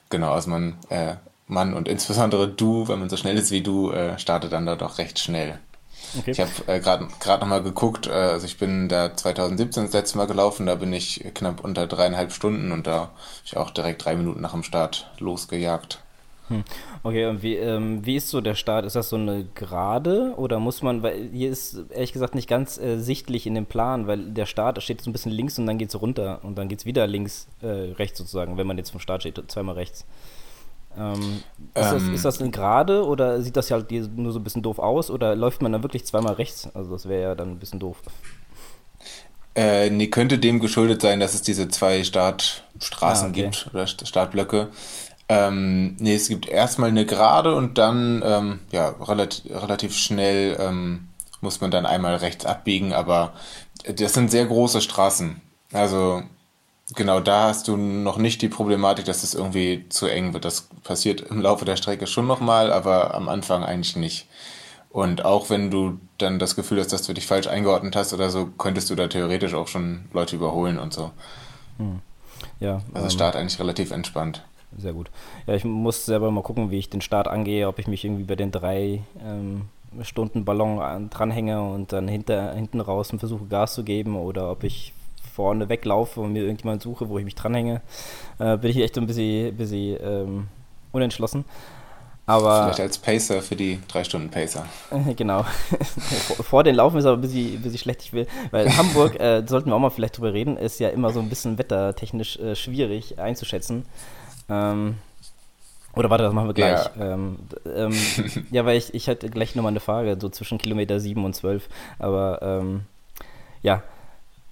[0.08, 3.90] Genau, also man, äh, Mann und insbesondere du, wenn man so schnell ist wie du,
[3.90, 5.60] äh, startet dann da doch recht schnell.
[6.18, 6.32] Okay.
[6.32, 7.08] Ich habe äh, gerade
[7.40, 11.24] nochmal geguckt, äh, also ich bin da 2017 das letzte Mal gelaufen, da bin ich
[11.34, 13.10] knapp unter dreieinhalb Stunden und da habe
[13.44, 16.00] ich auch direkt drei Minuten nach dem Start losgejagt.
[16.48, 16.64] Hm.
[17.04, 18.84] Okay, und wie, ähm, wie ist so der Start?
[18.84, 22.76] Ist das so eine Gerade oder muss man, weil hier ist ehrlich gesagt nicht ganz
[22.76, 25.78] äh, sichtlich in dem Plan, weil der Start steht so ein bisschen links und dann
[25.78, 28.90] geht es runter und dann geht es wieder links, äh, rechts sozusagen, wenn man jetzt
[28.90, 30.04] vom Start steht, zweimal rechts.
[30.98, 31.42] Ähm,
[31.74, 34.62] ist, das, ähm, ist das eine Gerade oder sieht das halt nur so ein bisschen
[34.62, 36.68] doof aus oder läuft man dann wirklich zweimal rechts?
[36.74, 37.98] Also das wäre ja dann ein bisschen doof.
[39.54, 43.42] Äh, nee, könnte dem geschuldet sein, dass es diese zwei Startstraßen ah, okay.
[43.42, 44.68] gibt oder Startblöcke.
[45.28, 51.08] Ähm, nee, es gibt erstmal eine Gerade und dann ähm, ja, relativ, relativ schnell ähm,
[51.40, 53.32] muss man dann einmal rechts abbiegen, aber
[53.84, 55.40] das sind sehr große Straßen.
[55.72, 56.22] Also
[56.96, 60.44] Genau, da hast du noch nicht die Problematik, dass es irgendwie zu eng wird.
[60.44, 64.26] Das passiert im Laufe der Strecke schon nochmal, aber am Anfang eigentlich nicht.
[64.90, 68.28] Und auch wenn du dann das Gefühl hast, dass du dich falsch eingeordnet hast oder
[68.30, 71.12] so, könntest du da theoretisch auch schon Leute überholen und so.
[71.78, 72.00] Hm.
[72.58, 72.80] Ja.
[72.92, 74.42] Also ähm, Start eigentlich relativ entspannt.
[74.76, 75.10] Sehr gut.
[75.46, 78.24] Ja, ich muss selber mal gucken, wie ich den Start angehe, ob ich mich irgendwie
[78.24, 79.62] bei den drei ähm,
[80.02, 84.92] Stunden Ballon dranhänge und dann hinter, hinten raus versuche Gas zu geben oder ob ich
[85.32, 87.80] vorne weglaufe und mir irgendjemand suche, wo ich mich dranhänge,
[88.38, 90.48] äh, bin ich echt so ein bisschen, bisschen ähm,
[90.92, 91.44] unentschlossen.
[92.26, 94.64] Aber, Vielleicht als Pacer für die drei Stunden Pacer.
[95.16, 95.44] genau.
[96.42, 98.02] Vor den Laufen ist aber ein bisschen, ein bisschen schlecht.
[98.02, 101.10] Ich will, weil Hamburg, äh, sollten wir auch mal vielleicht drüber reden, ist ja immer
[101.10, 103.84] so ein bisschen wettertechnisch äh, schwierig einzuschätzen.
[104.48, 104.96] Ähm,
[105.96, 106.84] oder warte, das machen wir gleich.
[106.96, 107.38] Ja, ähm,
[107.74, 107.92] ähm,
[108.50, 111.68] ja weil ich, ich hatte gleich nochmal eine Frage, so zwischen Kilometer 7 und 12.
[111.98, 112.82] Aber ähm,
[113.62, 113.82] ja,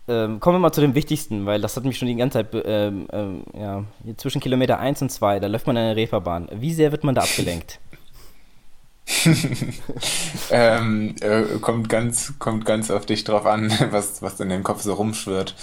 [0.09, 2.49] ähm, kommen wir mal zu dem Wichtigsten, weil das hat mich schon die ganze Zeit,
[2.65, 3.85] ähm, ähm, ja,
[4.17, 6.49] zwischen Kilometer 1 und 2, da läuft man eine Reeperbahn.
[6.55, 7.79] Wie sehr wird man da abgelenkt?
[10.51, 14.83] ähm, äh, kommt, ganz, kommt ganz auf dich drauf an, was, was in dem Kopf
[14.83, 15.55] so rumschwirrt.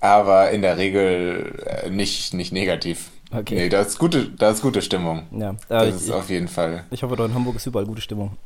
[0.00, 3.10] Aber in der Regel äh, nicht, nicht negativ.
[3.30, 3.54] Okay.
[3.54, 5.24] Nee, da ist gute, da ist gute Stimmung.
[5.32, 6.84] Ja, das ich, ist auf jeden Fall.
[6.90, 8.36] Ich hoffe, dort in Hamburg ist überall gute Stimmung.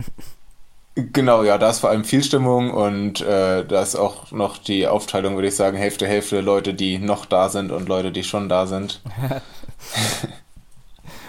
[1.00, 4.88] Genau, ja, da ist vor allem viel Stimmung und äh, da ist auch noch die
[4.88, 8.48] Aufteilung, würde ich sagen, Hälfte, Hälfte Leute, die noch da sind und Leute, die schon
[8.48, 9.00] da sind.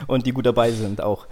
[0.07, 1.27] und die gut dabei sind auch.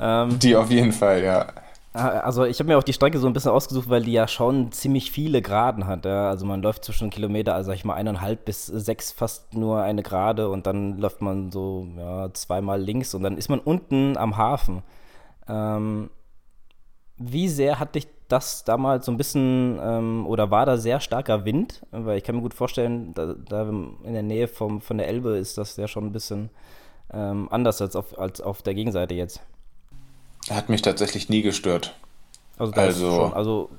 [0.00, 1.48] Ähm, die auf jeden Fall, ja.
[1.92, 4.28] Ah, also ich habe mir auch die Strecke so ein bisschen ausgesucht, weil die ja
[4.28, 6.06] schon ziemlich viele Geraden hat.
[6.06, 6.30] Ja?
[6.30, 10.02] Also man läuft zwischen Kilometer, also sag ich mal eineinhalb bis sechs fast nur eine
[10.02, 14.38] Gerade und dann läuft man so ja, zweimal links und dann ist man unten am
[14.38, 14.82] Hafen.
[15.46, 16.08] Ähm,
[17.16, 21.44] wie sehr hat dich das damals so ein bisschen, ähm, oder war da sehr starker
[21.44, 21.82] Wind?
[21.90, 25.36] Weil ich kann mir gut vorstellen, da, da in der Nähe vom, von der Elbe
[25.36, 26.50] ist das ja schon ein bisschen
[27.12, 29.40] ähm, anders als auf, als auf der Gegenseite jetzt.
[30.50, 31.94] Hat mich tatsächlich nie gestört.
[32.56, 33.70] Also, also, schon, also,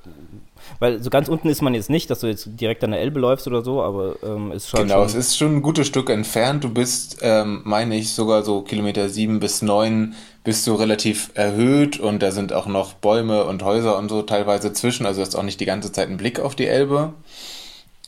[0.78, 3.20] weil so ganz unten ist man jetzt nicht, dass du jetzt direkt an der Elbe
[3.20, 4.80] läufst oder so, aber ähm, ist schon.
[4.80, 6.64] Genau, schon es ist schon ein gutes Stück entfernt.
[6.64, 10.14] Du bist, ähm, meine ich, sogar so Kilometer sieben bis neun
[10.44, 14.72] bist du relativ erhöht und da sind auch noch Bäume und Häuser und so teilweise
[14.72, 15.04] zwischen.
[15.04, 17.14] Also du hast auch nicht die ganze Zeit einen Blick auf die Elbe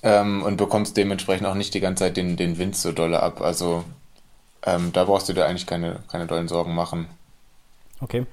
[0.04, 3.40] ähm, und bekommst dementsprechend auch nicht die ganze Zeit den, den Wind so dolle ab.
[3.40, 3.84] Also
[4.64, 7.09] ähm, da brauchst du dir eigentlich keine, keine dollen Sorgen machen.
[8.00, 8.26] Okay.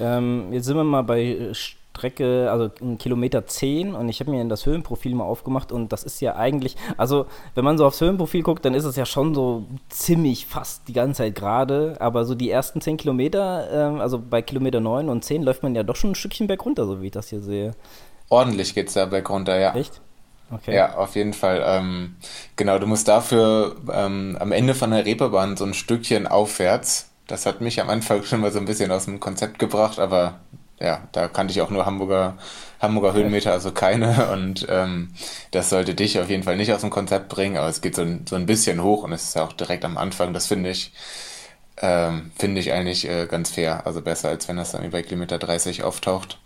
[0.00, 1.52] Ähm, jetzt sind wir mal bei
[1.94, 6.20] Strecke, also Kilometer 10 und ich habe mir das Höhenprofil mal aufgemacht und das ist
[6.20, 9.64] ja eigentlich, also wenn man so aufs Höhenprofil guckt, dann ist es ja schon so
[9.88, 14.42] ziemlich fast die ganze Zeit gerade, aber so die ersten 10 Kilometer, ähm, also bei
[14.42, 17.06] Kilometer 9 und 10 läuft man ja doch schon ein Stückchen berg runter, so wie
[17.06, 17.74] ich das hier sehe.
[18.28, 19.74] Ordentlich geht es da berg runter, ja.
[19.74, 20.00] Echt?
[20.50, 20.74] Okay.
[20.74, 21.62] Ja, auf jeden Fall.
[21.64, 22.16] Ähm,
[22.56, 27.08] genau, du musst dafür ähm, am Ende von der Reeperbahn so ein Stückchen aufwärts.
[27.26, 30.40] Das hat mich am Anfang schon mal so ein bisschen aus dem Konzept gebracht, aber
[30.80, 32.36] ja, da kannte ich auch nur Hamburger,
[32.80, 34.28] Hamburger Höhenmeter, also keine.
[34.32, 35.14] Und ähm,
[35.50, 38.02] das sollte dich auf jeden Fall nicht aus dem Konzept bringen, aber es geht so
[38.02, 40.32] ein, so ein bisschen hoch und es ist ja auch direkt am Anfang.
[40.32, 40.92] Das finde ich,
[41.78, 43.86] ähm, finde ich eigentlich äh, ganz fair.
[43.86, 46.38] Also besser, als wenn das dann bei Kilometer 30 auftaucht.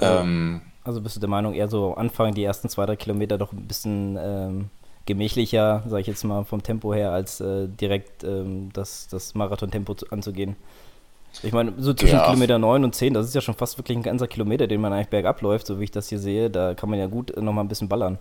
[0.00, 3.52] Ähm, also bist du der Meinung, eher so Anfang, die ersten zwei, drei Kilometer doch
[3.52, 4.70] ein bisschen ähm,
[5.06, 9.96] gemächlicher, sage ich jetzt mal vom Tempo her, als äh, direkt ähm, das, das Marathon-Tempo
[10.10, 10.56] anzugehen?
[11.42, 12.26] Ich meine, so zwischen ja.
[12.26, 14.92] Kilometer 9 und 10, das ist ja schon fast wirklich ein ganzer Kilometer, den man
[14.92, 16.50] eigentlich bergab läuft, so wie ich das hier sehe.
[16.50, 18.18] Da kann man ja gut nochmal ein bisschen ballern.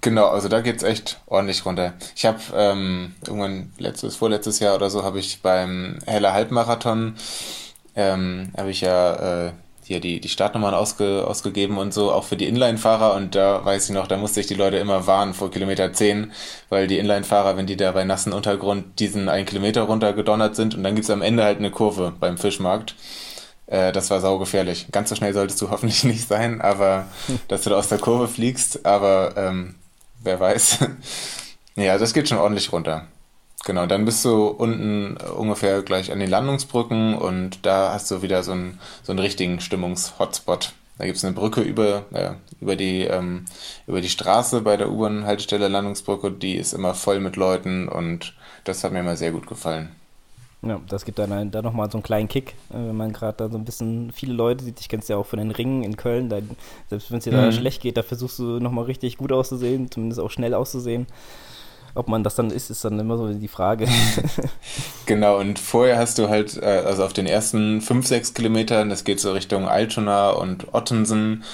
[0.00, 1.94] Genau, also da geht es echt ordentlich runter.
[2.16, 7.14] Ich habe ähm, irgendwann letztes, vorletztes Jahr oder so, habe ich beim Heller Halbmarathon,
[7.94, 9.52] ähm, habe ich ja äh,
[9.84, 13.14] hier die, die Startnummern ausge, ausgegeben und so, auch für die Inline-Fahrer.
[13.14, 16.32] Und da weiß ich noch, da musste ich die Leute immer warnen vor Kilometer 10,
[16.68, 20.82] weil die Inline-Fahrer, wenn die da bei nassen Untergrund diesen einen Kilometer runtergedonnert sind und
[20.82, 22.94] dann gibt's am Ende halt eine Kurve beim Fischmarkt.
[23.66, 24.86] Äh, das war saugefährlich.
[24.92, 27.06] Ganz so schnell solltest du hoffentlich nicht sein, aber
[27.48, 29.74] dass du da aus der Kurve fliegst, aber ähm,
[30.22, 30.78] wer weiß.
[31.76, 33.06] ja, das geht schon ordentlich runter.
[33.64, 38.42] Genau, dann bist du unten ungefähr gleich an den Landungsbrücken und da hast du wieder
[38.42, 40.72] so einen, so einen richtigen Stimmungs-Hotspot.
[40.98, 43.46] Da gibt es eine Brücke über, äh, über, die, ähm,
[43.86, 48.34] über die Straße bei der U-Bahn-Haltestelle Landungsbrücke, die ist immer voll mit Leuten und
[48.64, 49.90] das hat mir immer sehr gut gefallen.
[50.64, 53.48] Ja, das gibt dann da nochmal so einen kleinen Kick, äh, wenn man gerade da
[53.48, 54.80] so ein bisschen viele Leute sieht.
[54.80, 56.28] Ich kenne es ja auch von den Ringen in Köln.
[56.28, 56.38] Da,
[56.88, 57.36] selbst wenn es dir mhm.
[57.36, 61.06] da schlecht geht, da versuchst du nochmal richtig gut auszusehen, zumindest auch schnell auszusehen.
[61.94, 63.86] Ob man das dann ist, ist dann immer so die Frage.
[65.06, 69.04] genau, und vorher hast du halt, äh, also auf den ersten 5, 6 Kilometern, das
[69.04, 71.44] geht so Richtung Altona und Ottensen,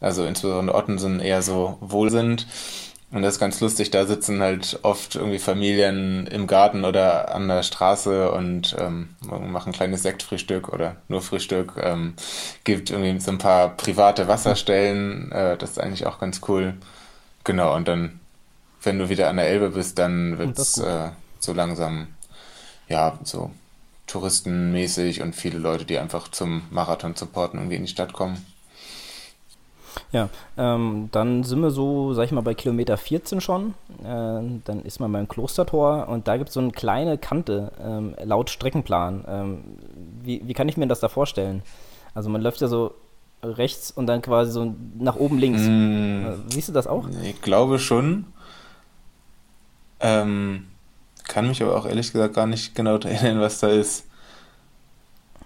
[0.00, 2.46] also insbesondere Ottensen eher so wohl sind.
[3.10, 7.48] Und das ist ganz lustig, da sitzen halt oft irgendwie Familien im Garten oder an
[7.48, 11.72] der Straße und ähm, machen ein kleines Sektfrühstück oder nur Frühstück.
[11.80, 12.14] Ähm,
[12.64, 16.74] gibt irgendwie so ein paar private Wasserstellen, äh, das ist eigentlich auch ganz cool.
[17.44, 18.20] Genau, und dann
[18.82, 22.08] wenn du wieder an der Elbe bist, dann wird es äh, so langsam,
[22.88, 23.50] ja, so
[24.06, 28.44] touristenmäßig und viele Leute, die einfach zum Marathon supporten, irgendwie in die Stadt kommen.
[30.12, 33.74] Ja, ähm, dann sind wir so, sag ich mal, bei Kilometer 14 schon.
[34.02, 38.14] Äh, dann ist man beim Klostertor und da gibt es so eine kleine Kante ähm,
[38.24, 39.24] laut Streckenplan.
[39.28, 39.64] Ähm,
[40.22, 41.62] wie, wie kann ich mir das da vorstellen?
[42.14, 42.94] Also man läuft ja so
[43.42, 45.62] rechts und dann quasi so nach oben links.
[45.62, 47.06] Mm, äh, Siehst du das auch?
[47.22, 48.26] Ich glaube schon.
[50.00, 50.66] Ähm,
[51.26, 54.04] kann mich aber auch ehrlich gesagt gar nicht genau erinnern, was da ist.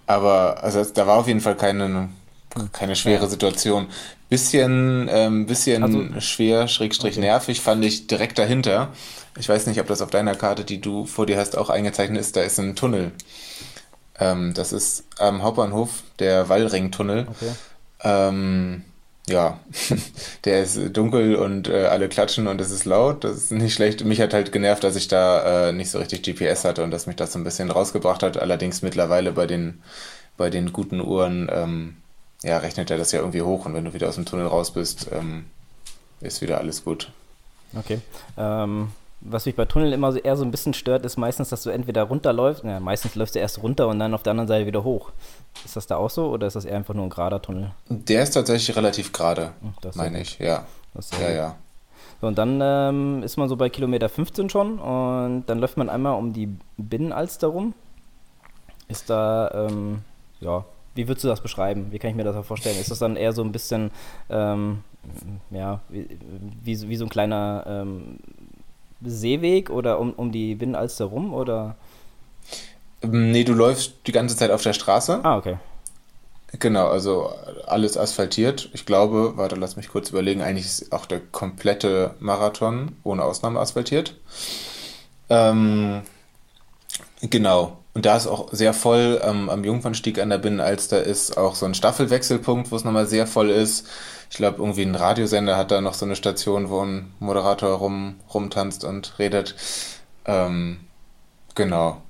[0.05, 2.09] Aber also da war auf jeden Fall keine,
[2.71, 3.87] keine schwere Situation.
[4.29, 7.25] Bisschen, ähm, bisschen also, schwer, schrägstrich okay.
[7.25, 8.89] nervig fand ich direkt dahinter.
[9.37, 12.19] Ich weiß nicht, ob das auf deiner Karte, die du vor dir hast, auch eingezeichnet
[12.19, 12.35] ist.
[12.35, 13.11] Da ist ein Tunnel.
[14.19, 17.27] Ähm, das ist am Hauptbahnhof der Wallringtunnel.
[17.29, 17.51] Okay.
[18.03, 18.83] Ähm,
[19.27, 19.59] ja,
[20.45, 23.23] der ist dunkel und äh, alle klatschen und es ist laut.
[23.23, 24.03] Das ist nicht schlecht.
[24.03, 27.07] Mich hat halt genervt, dass ich da äh, nicht so richtig GPS hatte und dass
[27.07, 28.37] mich das so ein bisschen rausgebracht hat.
[28.37, 29.81] Allerdings mittlerweile bei den,
[30.35, 31.97] bei den guten Uhren, ähm,
[32.43, 34.71] ja, rechnet er das ja irgendwie hoch und wenn du wieder aus dem Tunnel raus
[34.71, 35.45] bist, ähm,
[36.19, 37.09] ist wieder alles gut.
[37.77, 37.99] Okay.
[38.37, 38.89] Ähm,
[39.21, 41.69] was mich bei Tunneln immer so eher so ein bisschen stört, ist meistens, dass du
[41.69, 44.83] entweder runterläufst, ja, meistens läufst du erst runter und dann auf der anderen Seite wieder
[44.83, 45.11] hoch.
[45.65, 47.71] Ist das da auch so oder ist das eher einfach nur ein gerader Tunnel?
[47.87, 49.53] Der ist tatsächlich relativ gerade,
[49.95, 50.65] meine ich, ja.
[51.21, 51.55] ja, ja.
[52.19, 55.89] So, und dann ähm, ist man so bei Kilometer 15 schon und dann läuft man
[55.89, 57.73] einmal um die Binnenalster rum.
[58.87, 60.01] Ist da, ähm,
[60.39, 61.87] ja, wie würdest du das beschreiben?
[61.91, 62.79] Wie kann ich mir das vorstellen?
[62.79, 63.91] Ist das dann eher so ein bisschen,
[64.29, 64.83] ähm,
[65.49, 66.07] ja, wie,
[66.63, 68.19] wie, wie, so ein kleiner ähm,
[69.01, 71.75] Seeweg oder um, um die Binnenalster rum oder?
[73.03, 75.19] Nee, du läufst die ganze Zeit auf der Straße.
[75.23, 75.57] Ah, okay.
[76.59, 77.33] Genau, also
[77.65, 78.69] alles asphaltiert.
[78.73, 83.59] Ich glaube, warte, lass mich kurz überlegen, eigentlich ist auch der komplette Marathon ohne Ausnahme
[83.59, 84.15] asphaltiert.
[85.29, 86.03] Ähm,
[87.21, 87.79] genau.
[87.95, 91.65] Und da ist auch sehr voll ähm, am Jungfernstieg an der Binnenalster ist auch so
[91.65, 93.87] ein Staffelwechselpunkt, wo es nochmal sehr voll ist.
[94.29, 98.19] Ich glaube, irgendwie ein Radiosender hat da noch so eine Station, wo ein Moderator rum,
[98.33, 99.55] rumtanzt und redet.
[100.25, 100.81] Ähm,
[101.55, 102.02] genau.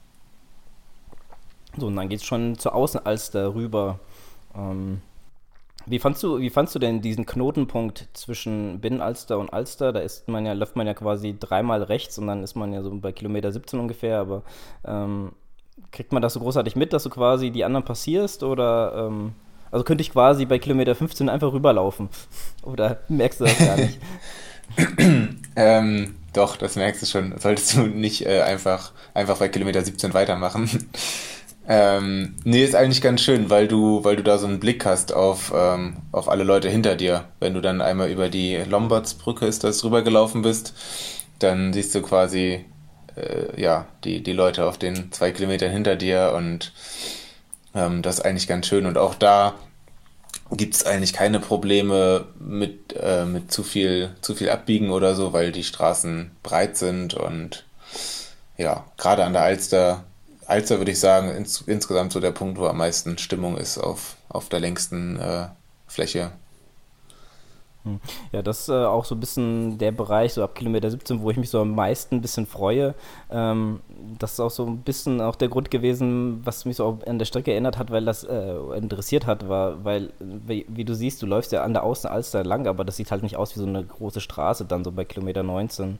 [1.78, 4.00] So, und dann geht es schon zur Außenalster rüber.
[4.56, 5.02] Ähm,
[5.86, 9.92] wie fandst du, wie fandst du denn diesen Knotenpunkt zwischen Binnenalster und Alster?
[9.92, 12.82] Da ist man ja, läuft man ja quasi dreimal rechts und dann ist man ja
[12.82, 14.44] so bei Kilometer 17 ungefähr, aber
[14.86, 15.34] ähm,
[15.92, 19.34] kriegt man das so großartig mit, dass du quasi die anderen passierst oder ähm,
[19.74, 22.08] also könnte ich quasi bei Kilometer 15 einfach rüberlaufen?
[22.62, 23.98] Oder merkst du das gar nicht?
[25.56, 27.34] ähm, doch, das merkst du schon.
[27.40, 30.70] Solltest du nicht äh, einfach, einfach bei Kilometer 17 weitermachen.
[31.66, 35.14] Ähm, nee, ist eigentlich ganz schön, weil du, weil du da so einen Blick hast
[35.14, 37.26] auf, ähm, auf alle Leute hinter dir.
[37.40, 40.74] Wenn du dann einmal über die Lombardsbrücke ist das rübergelaufen bist,
[41.40, 42.66] dann siehst du quasi
[43.16, 46.74] äh, ja, die, die Leute auf den zwei Kilometern hinter dir und
[47.76, 48.86] ähm, das ist eigentlich ganz schön.
[48.86, 49.56] Und auch da
[50.52, 55.32] gibt es eigentlich keine Probleme mit, äh, mit zu viel, zu viel Abbiegen oder so,
[55.32, 57.66] weil die Straßen breit sind und
[58.58, 60.04] ja, gerade an der Alster
[60.48, 64.16] Alster würde ich sagen, ins, insgesamt so der Punkt, wo am meisten Stimmung ist auf,
[64.30, 65.48] auf der längsten äh,
[65.88, 66.32] Fläche.
[67.84, 68.00] Hm.
[68.32, 71.30] Ja, das ist äh, auch so ein bisschen der Bereich, so ab Kilometer 17, wo
[71.30, 72.96] ich mich so am meisten ein bisschen freue.
[73.30, 73.82] Ähm,
[74.20, 77.26] das ist auch so ein bisschen auch der Grund gewesen, was mich so an der
[77.26, 81.26] Strecke erinnert hat, weil das äh, interessiert hat, war, weil, wie, wie, du siehst, du
[81.26, 83.84] läufst ja an der Außenalster lang, aber das sieht halt nicht aus wie so eine
[83.84, 86.00] große Straße dann so bei Kilometer 19.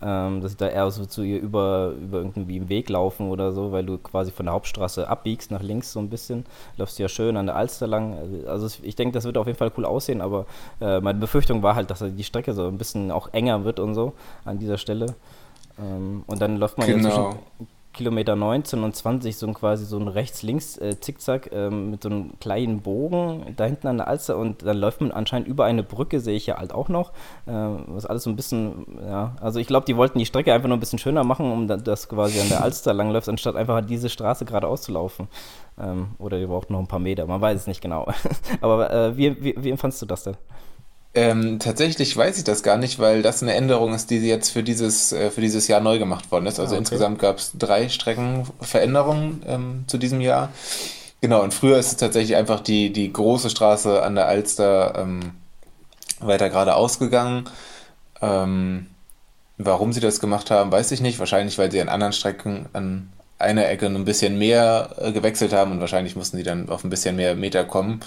[0.00, 3.52] Ähm, das sieht da eher so zu ihr über, über irgendwie im Weg laufen oder
[3.52, 6.46] so, weil du quasi von der Hauptstraße abbiegst nach links so ein bisschen.
[6.78, 8.16] Läufst ja schön an der Alster lang.
[8.46, 10.46] Also ich denke, das wird auf jeden Fall cool aussehen, aber
[10.80, 13.94] äh, meine Befürchtung war halt, dass die Strecke so ein bisschen auch enger wird und
[13.94, 14.14] so
[14.44, 15.14] an dieser Stelle.
[15.78, 17.10] Ähm, und dann läuft man genau.
[17.10, 22.08] zwischen Kilometer 19 und 20 so ein quasi so ein rechts-links-Zickzack äh, ähm, mit so
[22.08, 25.82] einem kleinen Bogen da hinten an der Alster und dann läuft man anscheinend über eine
[25.82, 27.10] Brücke, sehe ich ja halt auch noch.
[27.46, 27.52] Äh,
[27.88, 30.76] was alles so ein bisschen, ja, also ich glaube, die wollten die Strecke einfach nur
[30.76, 34.44] ein bisschen schöner machen, um das quasi an der Alster langläuft, anstatt einfach diese Straße
[34.44, 35.26] geradeaus zu laufen.
[35.80, 38.06] Ähm, oder die braucht noch ein paar Meter, man weiß es nicht genau.
[38.60, 40.36] Aber äh, wie, wie, wie empfandst du das denn?
[41.14, 44.62] Ähm, tatsächlich weiß ich das gar nicht, weil das eine Änderung ist, die jetzt für
[44.62, 46.60] dieses, äh, für dieses Jahr neu gemacht worden ist.
[46.60, 46.78] Also ah, okay.
[46.80, 50.52] insgesamt gab es drei Streckenveränderungen ähm, zu diesem Jahr.
[51.20, 55.32] Genau, und früher ist es tatsächlich einfach die, die große Straße an der Alster ähm,
[56.20, 57.48] weiter geradeaus gegangen.
[58.20, 58.86] Ähm,
[59.56, 61.18] warum sie das gemacht haben, weiß ich nicht.
[61.18, 65.72] Wahrscheinlich, weil sie an anderen Strecken an einer Ecke ein bisschen mehr äh, gewechselt haben
[65.72, 68.00] und wahrscheinlich mussten sie dann auf ein bisschen mehr Meter kommen.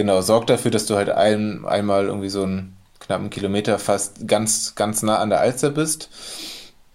[0.00, 4.74] Genau, sorgt dafür, dass du halt ein, einmal irgendwie so einen knappen Kilometer fast ganz,
[4.74, 6.08] ganz nah an der Alster bist.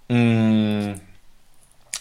[0.09, 0.93] Mm,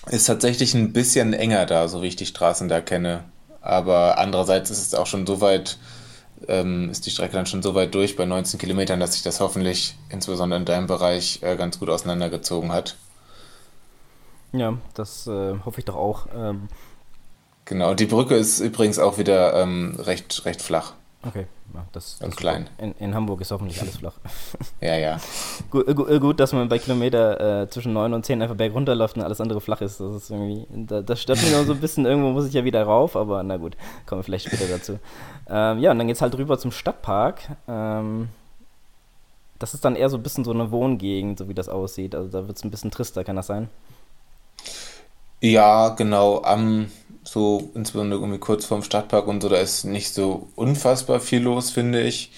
[0.07, 3.24] ist tatsächlich ein bisschen enger da, so wie ich die Straßen da kenne.
[3.61, 5.76] Aber andererseits ist es auch schon so weit,
[6.48, 9.40] ähm, ist die Strecke dann schon so weit durch bei 19 Kilometern, dass sich das
[9.40, 12.96] hoffentlich insbesondere in deinem Bereich äh, ganz gut auseinandergezogen hat.
[14.52, 16.28] Ja, das äh, hoffe ich doch auch.
[16.34, 16.70] Ähm,
[17.65, 20.93] Genau, die Brücke ist übrigens auch wieder ähm, recht, recht flach.
[21.27, 22.69] Okay, ja, das, das und klein.
[22.77, 24.12] In, in, Hamburg ist hoffentlich alles flach.
[24.83, 25.19] ja, ja.
[25.71, 29.17] gut, äh, gut, dass man bei Kilometer äh, zwischen 9 und 10 einfach berg runterläuft
[29.17, 30.01] und alles andere flach ist.
[30.01, 32.05] Das ist irgendwie, das, das stört mich noch so ein bisschen.
[32.05, 34.99] Irgendwo muss ich ja wieder rauf, aber na gut, kommen wir vielleicht später dazu.
[35.49, 37.41] Ähm, ja, und dann geht es halt rüber zum Stadtpark.
[37.67, 38.29] Ähm,
[39.59, 42.15] das ist dann eher so ein bisschen so eine Wohngegend, so wie das aussieht.
[42.15, 43.71] Also da wird es ein bisschen trister, kann das sein?
[45.41, 46.43] Ja, genau.
[46.43, 46.91] Am
[47.25, 51.70] so insbesondere irgendwie kurz vorm Stadtpark und so, da ist nicht so unfassbar viel los,
[51.70, 52.31] finde ich.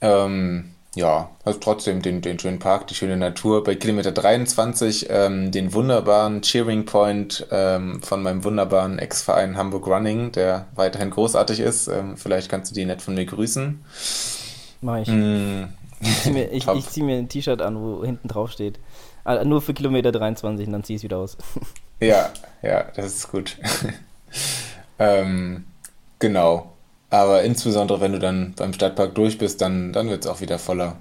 [0.00, 3.62] Ähm, ja, also trotzdem den, den schönen Park, die schöne Natur.
[3.62, 10.32] Bei Kilometer 23 ähm, den wunderbaren Cheering Point ähm, von meinem wunderbaren Ex-Verein Hamburg Running,
[10.32, 11.86] der weiterhin großartig ist.
[11.86, 13.84] Ähm, vielleicht kannst du die nett von mir grüßen.
[14.80, 15.08] Mach ich.
[15.08, 15.64] Mm.
[16.00, 18.80] Ich ziehe mir, ich, ich zieh mir ein T-Shirt an, wo hinten drauf steht.
[19.22, 21.36] Ah, nur für Kilometer 23 und dann zieh ich es wieder aus.
[22.00, 22.30] Ja,
[22.62, 23.56] ja, das ist gut.
[24.98, 25.64] ähm,
[26.18, 26.72] genau.
[27.10, 30.58] Aber insbesondere, wenn du dann beim Stadtpark durch bist, dann, dann wird es auch wieder
[30.58, 30.96] voller.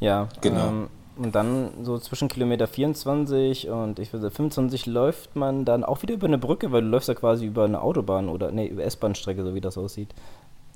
[0.00, 0.68] Ja, genau.
[0.68, 6.02] Ähm, und dann so zwischen Kilometer 24 und ich würde 25 läuft man dann auch
[6.02, 8.84] wieder über eine Brücke, weil du läufst ja quasi über eine Autobahn oder nee, über
[8.84, 10.14] S-Bahn-Strecke, so wie das aussieht.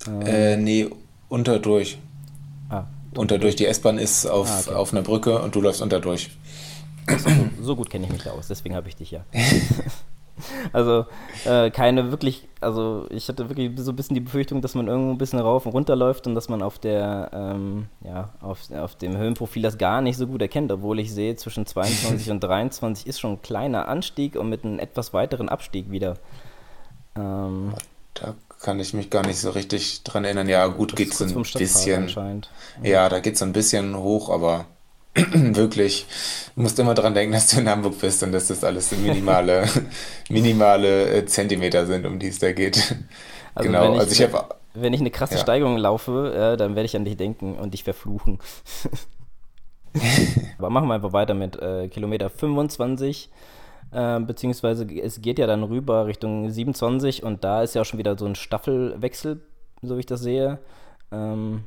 [0.06, 0.88] Ähm, äh, nee,
[1.28, 1.98] unterdurch.
[2.70, 2.84] Ah,
[3.14, 3.56] unterdurch.
[3.56, 4.74] Die S-Bahn ist auf, ah, okay.
[4.74, 6.30] auf einer Brücke und du läufst unterdurch.
[7.08, 7.30] So,
[7.62, 9.24] so gut kenne ich mich da aus, deswegen habe ich dich ja.
[10.72, 11.06] also
[11.44, 15.12] äh, keine wirklich, also ich hatte wirklich so ein bisschen die Befürchtung, dass man irgendwo
[15.12, 18.96] ein bisschen rauf und runter läuft und dass man auf der, ähm, ja, auf, auf
[18.96, 23.06] dem Höhenprofil das gar nicht so gut erkennt, obwohl ich sehe, zwischen 22 und 23
[23.06, 26.16] ist schon ein kleiner Anstieg und mit einem etwas weiteren Abstieg wieder.
[27.16, 27.72] Ähm,
[28.14, 30.48] da kann ich mich gar nicht so richtig dran erinnern.
[30.48, 32.08] Ja, gut, geht es ein bisschen.
[32.82, 34.66] Ja, da geht es ein bisschen hoch, aber
[35.32, 36.06] wirklich,
[36.54, 39.64] du musst immer dran denken, dass du in Hamburg bist und dass das alles minimale,
[40.28, 42.96] minimale äh, Zentimeter sind, um die es da geht.
[43.52, 45.40] Also genau, wenn ich, also ich habe wenn ich eine krasse Ja.
[45.40, 48.38] Steigerung laufe, äh, dann werde ich an dich denken und dich verfluchen.
[50.58, 53.28] Aber machen wir einfach weiter mit äh, Kilometer 25.
[53.92, 57.98] Äh, beziehungsweise es geht ja dann rüber Richtung 27 und da ist ja auch schon
[57.98, 59.40] wieder so ein Staffelwechsel,
[59.82, 60.60] so wie ich das sehe.
[61.10, 61.66] Ähm,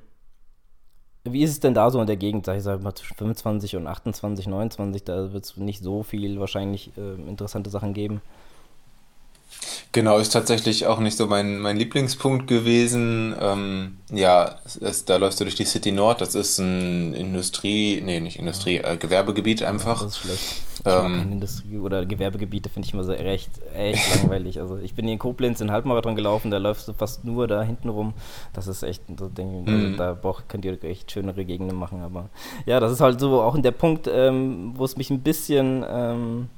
[1.25, 3.75] wie ist es denn da so in der Gegend, sag ich sag mal zwischen 25
[3.77, 5.03] und 28, 29?
[5.03, 8.21] Da wird es nicht so viel wahrscheinlich äh, interessante Sachen geben.
[9.93, 13.35] Genau, ist tatsächlich auch nicht so mein, mein Lieblingspunkt gewesen.
[13.39, 16.19] Ähm, ja, es, es, da läufst du durch die City Nord.
[16.19, 20.01] Das ist ein Industrie, nee, nicht Industrie, äh, Gewerbegebiet einfach.
[20.01, 20.41] Das ist schlecht.
[20.85, 21.31] Ähm.
[21.31, 24.59] Industrie- oder Gewerbegebiete finde ich immer so recht, echt langweilig.
[24.59, 27.61] Also ich bin hier in Koblenz in Halbmarathon gelaufen, da läufst du fast nur da
[27.63, 28.13] hinten rum.
[28.53, 29.97] Das ist echt, so denke, also Mhm.
[29.97, 32.01] da braucht, könnt ihr echt schönere Gegenden machen.
[32.01, 32.29] Aber
[32.65, 36.49] ja, das ist halt so auch der Punkt, ähm, wo es mich ein bisschen, ähm,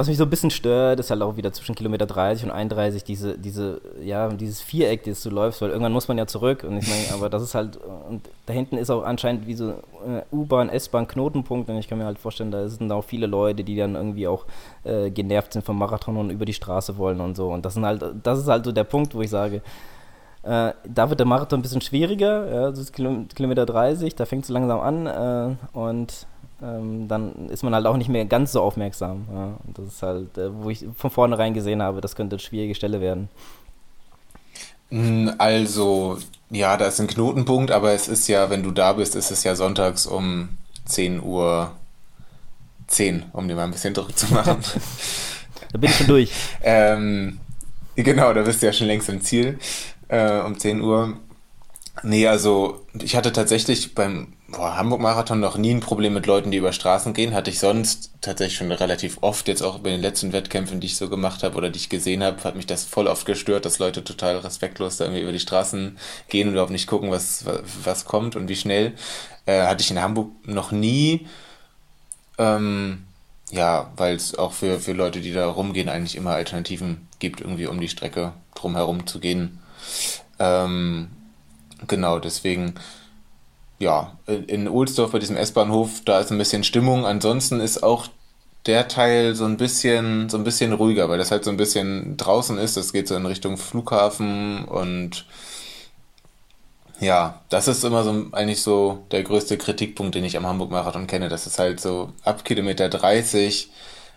[0.00, 3.04] was mich so ein bisschen stört, ist halt auch wieder zwischen Kilometer 30 und 31
[3.04, 6.78] diese, diese, ja, dieses Viereck, das du läufst, weil irgendwann muss man ja zurück und
[6.78, 7.78] ich meine, aber das ist halt,
[8.08, 11.98] und da hinten ist auch anscheinend wie so äh, U-Bahn, S-Bahn, Knotenpunkt und ich kann
[11.98, 14.46] mir halt vorstellen, da sind auch viele Leute, die dann irgendwie auch
[14.84, 17.84] äh, genervt sind vom Marathon und über die Straße wollen und so und das sind
[17.84, 19.60] halt, das ist halt so der Punkt, wo ich sage,
[20.44, 24.44] äh, da wird der Marathon ein bisschen schwieriger, ja, ist Kilo- Kilometer 30, da fängt
[24.44, 26.26] es langsam an äh, und
[26.62, 29.26] ähm, dann ist man halt auch nicht mehr ganz so aufmerksam.
[29.32, 29.56] Ja.
[29.74, 33.00] Das ist halt, äh, wo ich von vornherein gesehen habe, das könnte eine schwierige Stelle
[33.00, 33.28] werden.
[34.90, 36.18] Mm, Also,
[36.50, 39.44] ja, da ist ein Knotenpunkt, aber es ist ja, wenn du da bist, ist es
[39.44, 40.50] ja sonntags um
[40.84, 41.72] 10 Uhr
[42.88, 44.58] 10, um dir mal ein bisschen Druck zu machen.
[45.72, 46.32] Da bin ich schon durch.
[46.62, 47.38] Ähm,
[47.96, 49.58] genau, da bist du ja schon längst im Ziel,
[50.08, 51.16] äh, um 10 Uhr.
[52.02, 56.72] Nee, also ich hatte tatsächlich beim Hamburg-Marathon noch nie ein Problem mit Leuten, die über
[56.72, 57.34] Straßen gehen.
[57.34, 60.96] Hatte ich sonst tatsächlich schon relativ oft, jetzt auch bei den letzten Wettkämpfen, die ich
[60.96, 63.78] so gemacht habe oder die ich gesehen habe, hat mich das voll oft gestört, dass
[63.78, 65.98] Leute total respektlos da irgendwie über die Straßen
[66.28, 67.44] gehen und überhaupt nicht gucken, was,
[67.84, 68.94] was, kommt und wie schnell.
[69.46, 71.26] Äh, hatte ich in Hamburg noch nie.
[72.38, 73.04] Ähm,
[73.50, 77.66] ja, weil es auch für, für Leute, die da rumgehen, eigentlich immer Alternativen gibt, irgendwie
[77.66, 79.58] um die Strecke drumherum zu gehen.
[80.38, 81.10] Ähm,
[81.86, 82.74] genau, deswegen,
[83.80, 87.06] ja, in Ohlsdorf bei diesem S-Bahnhof, da ist ein bisschen Stimmung.
[87.06, 88.08] Ansonsten ist auch
[88.66, 92.16] der Teil so ein bisschen, so ein bisschen ruhiger, weil das halt so ein bisschen
[92.18, 92.76] draußen ist.
[92.76, 95.24] Das geht so in Richtung Flughafen und
[97.00, 101.30] ja, das ist immer so eigentlich so der größte Kritikpunkt, den ich am Hamburg-Marathon kenne,
[101.30, 103.70] dass es halt so ab Kilometer 30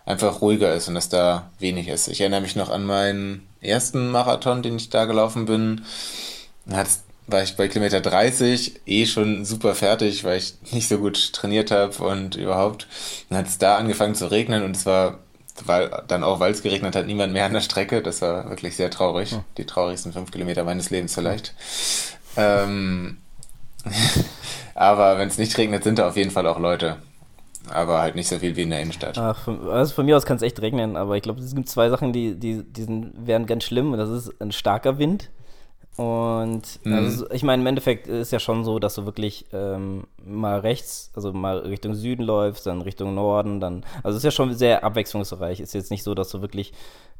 [0.05, 2.09] einfach ruhiger ist und dass da wenig ist.
[2.09, 5.85] Ich erinnere mich noch an meinen ersten Marathon, den ich da gelaufen bin.
[6.65, 10.97] Da hat's, war ich bei Kilometer 30 eh schon super fertig, weil ich nicht so
[10.97, 12.87] gut trainiert habe und überhaupt.
[13.29, 15.19] Dann hat es da angefangen zu regnen und es war,
[15.65, 18.01] weil dann auch, weil es geregnet hat, niemand mehr an der Strecke.
[18.01, 19.37] Das war wirklich sehr traurig.
[19.57, 21.53] Die traurigsten fünf Kilometer meines Lebens vielleicht.
[22.35, 23.17] Ähm,
[24.75, 26.97] aber wenn es nicht regnet, sind da auf jeden Fall auch Leute.
[27.69, 29.17] Aber halt nicht so viel wie in der Innenstadt.
[29.17, 31.69] Ach, von, also von mir aus kann es echt regnen, aber ich glaube, es gibt
[31.69, 33.93] zwei Sachen, die, die, die sind, wären ganz schlimm.
[33.93, 35.29] Und das ist ein starker Wind.
[35.95, 36.93] Und Mhm.
[36.93, 41.11] also, ich meine, im Endeffekt ist ja schon so, dass du wirklich ähm, mal rechts,
[41.15, 43.83] also mal Richtung Süden läufst, dann Richtung Norden, dann.
[44.03, 45.59] Also es ist ja schon sehr abwechslungsreich.
[45.59, 46.73] Ist jetzt nicht so, dass du wirklich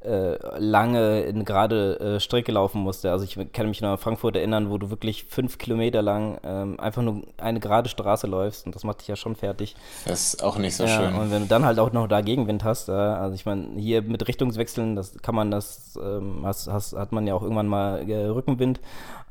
[0.04, 3.06] äh, lange in gerade äh, Strecke laufen musst.
[3.06, 6.78] Also ich kann mich noch an Frankfurt erinnern, wo du wirklich fünf Kilometer lang ähm,
[6.80, 9.76] einfach nur eine gerade Straße läufst und das macht dich ja schon fertig.
[10.06, 11.16] Das ist auch nicht so Ja, schön.
[11.16, 14.02] und wenn du dann halt auch noch da Gegenwind hast, ja, also ich meine, hier
[14.02, 18.10] mit Richtungswechseln, das kann man das, ähm, hast, hast, hat man ja auch irgendwann mal
[18.10, 18.82] äh, Rückenwind,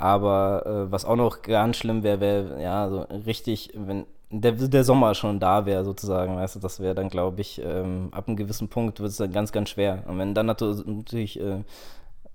[0.03, 4.85] aber äh, was auch noch ganz schlimm wäre, wäre, ja, so richtig, wenn der, der
[4.85, 8.37] Sommer schon da wäre, sozusagen, weißt du, das wäre dann, glaube ich, ähm, ab einem
[8.37, 10.05] gewissen Punkt wird es dann ganz, ganz schwer.
[10.09, 11.59] Und wenn dann natürlich, äh,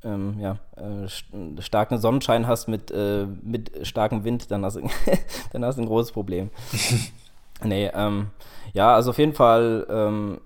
[0.03, 4.81] ähm, ja, äh, st- starken Sonnenschein hast mit, äh, mit starkem Wind, dann hast, du,
[5.53, 6.49] dann hast du ein großes Problem.
[7.63, 8.27] Nee, ähm,
[8.73, 10.39] ja, also auf jeden Fall ähm,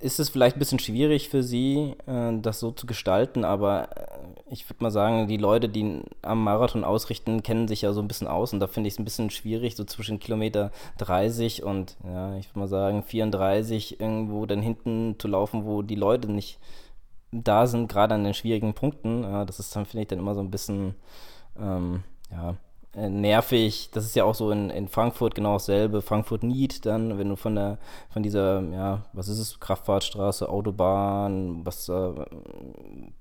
[0.00, 4.07] ist es vielleicht ein bisschen schwierig für sie, äh, das so zu gestalten, aber äh,
[4.50, 8.08] ich würde mal sagen, die Leute, die am Marathon ausrichten, kennen sich ja so ein
[8.08, 11.96] bisschen aus und da finde ich es ein bisschen schwierig, so zwischen Kilometer 30 und,
[12.04, 16.58] ja, ich würde mal sagen, 34 irgendwo dann hinten zu laufen, wo die Leute nicht
[17.30, 19.22] da sind, gerade an den schwierigen Punkten.
[19.22, 20.94] Ja, das ist dann, finde ich, dann immer so ein bisschen,
[21.58, 22.56] ähm, ja,
[22.94, 23.90] nervig.
[23.92, 26.02] Das ist ja auch so in, in Frankfurt genau dasselbe.
[26.02, 27.78] Frankfurt Nied dann, wenn du von der,
[28.10, 32.10] von dieser, ja, was ist es, Kraftfahrtstraße, Autobahn, was äh,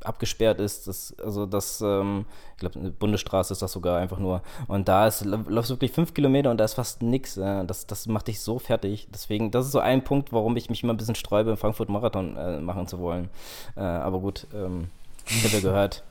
[0.04, 4.42] abgesperrt ist, das, also das, ähm, ich glaube, eine Bundesstraße ist das sogar einfach nur.
[4.68, 7.38] Und da ist, läufst wirklich fünf Kilometer und da ist fast nichts.
[7.38, 9.10] Äh, das, das macht dich so fertig.
[9.14, 12.38] Deswegen, das ist so ein Punkt, warum ich mich immer ein bisschen sträube, Frankfurt Marathon
[12.38, 13.30] äh, machen zu wollen.
[13.76, 14.90] Äh, aber gut, ähm,
[15.28, 16.04] ich habe ja gehört.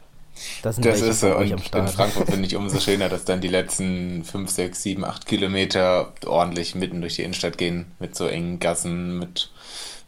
[0.63, 1.35] Das, das ist so.
[1.37, 5.27] Und in Frankfurt finde ich umso schöner, dass dann die letzten 5, 6, 7, 8
[5.27, 9.51] Kilometer ordentlich mitten durch die Innenstadt gehen, mit so engen Gassen, mit,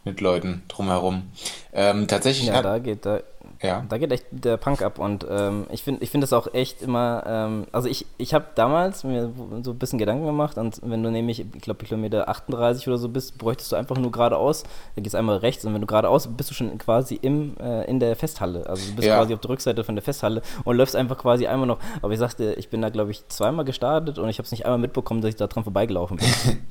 [0.03, 1.31] mit Leuten drumherum.
[1.73, 2.47] Ähm, tatsächlich.
[2.47, 3.21] Ja, da geht, da,
[3.61, 3.85] ja.
[3.87, 6.81] Da geht echt der Punk ab und ähm, ich finde ich find das auch echt
[6.81, 9.31] immer, ähm, also ich, ich habe damals mir
[9.63, 13.09] so ein bisschen Gedanken gemacht und wenn du nämlich, ich glaube, Kilometer 38 oder so
[13.09, 14.63] bist, bräuchtest du einfach nur geradeaus,
[14.95, 17.99] dann gehst einmal rechts und wenn du geradeaus bist du schon quasi im, äh, in
[17.99, 19.17] der Festhalle, also du bist ja.
[19.17, 22.19] quasi auf der Rückseite von der Festhalle und läufst einfach quasi einmal noch, aber ich
[22.19, 25.21] sagte, ich bin da glaube ich zweimal gestartet und ich habe es nicht einmal mitbekommen,
[25.21, 26.27] dass ich da dran vorbeigelaufen bin.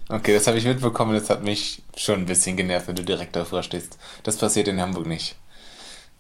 [0.09, 3.37] okay, das habe ich mitbekommen, das hat mich schon ein bisschen genervt, wenn du direkt
[3.37, 3.99] davor stehst.
[4.23, 5.37] Das passiert in Hamburg nicht.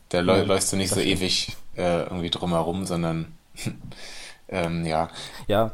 [0.08, 3.26] Da ja, läufst du nicht so ewig äh, irgendwie drumherum, sondern
[4.48, 5.10] ähm, ja.
[5.46, 5.72] Ja,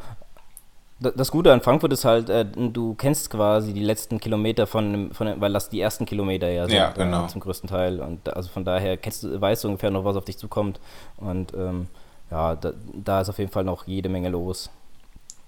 [1.00, 5.40] das Gute an Frankfurt ist halt, äh, du kennst quasi die letzten Kilometer von, von
[5.40, 7.24] weil das die ersten Kilometer ja sind, ja, äh, genau.
[7.24, 8.00] äh, zum größten Teil.
[8.00, 10.80] Und also von daher kennst du, weißt du ungefähr noch, was auf dich zukommt.
[11.16, 11.88] Und ähm,
[12.30, 14.70] ja, da, da, ist auf jeden Fall noch jede Menge los.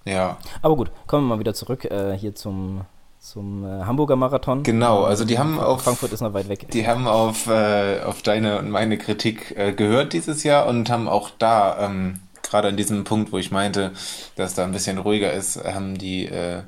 [0.05, 0.39] Ja.
[0.63, 2.83] Aber gut, kommen wir mal wieder zurück äh, hier zum,
[3.27, 4.63] zum äh, Hamburger Marathon.
[4.63, 6.71] Genau, also die haben auf Frankfurt ist noch weit weg.
[6.71, 11.09] Die haben auf, äh, auf deine und meine Kritik äh, gehört dieses Jahr und haben
[11.09, 13.93] auch da ähm, gerade an diesem Punkt, wo ich meinte,
[14.37, 16.63] dass da ein bisschen ruhiger ist, haben die äh,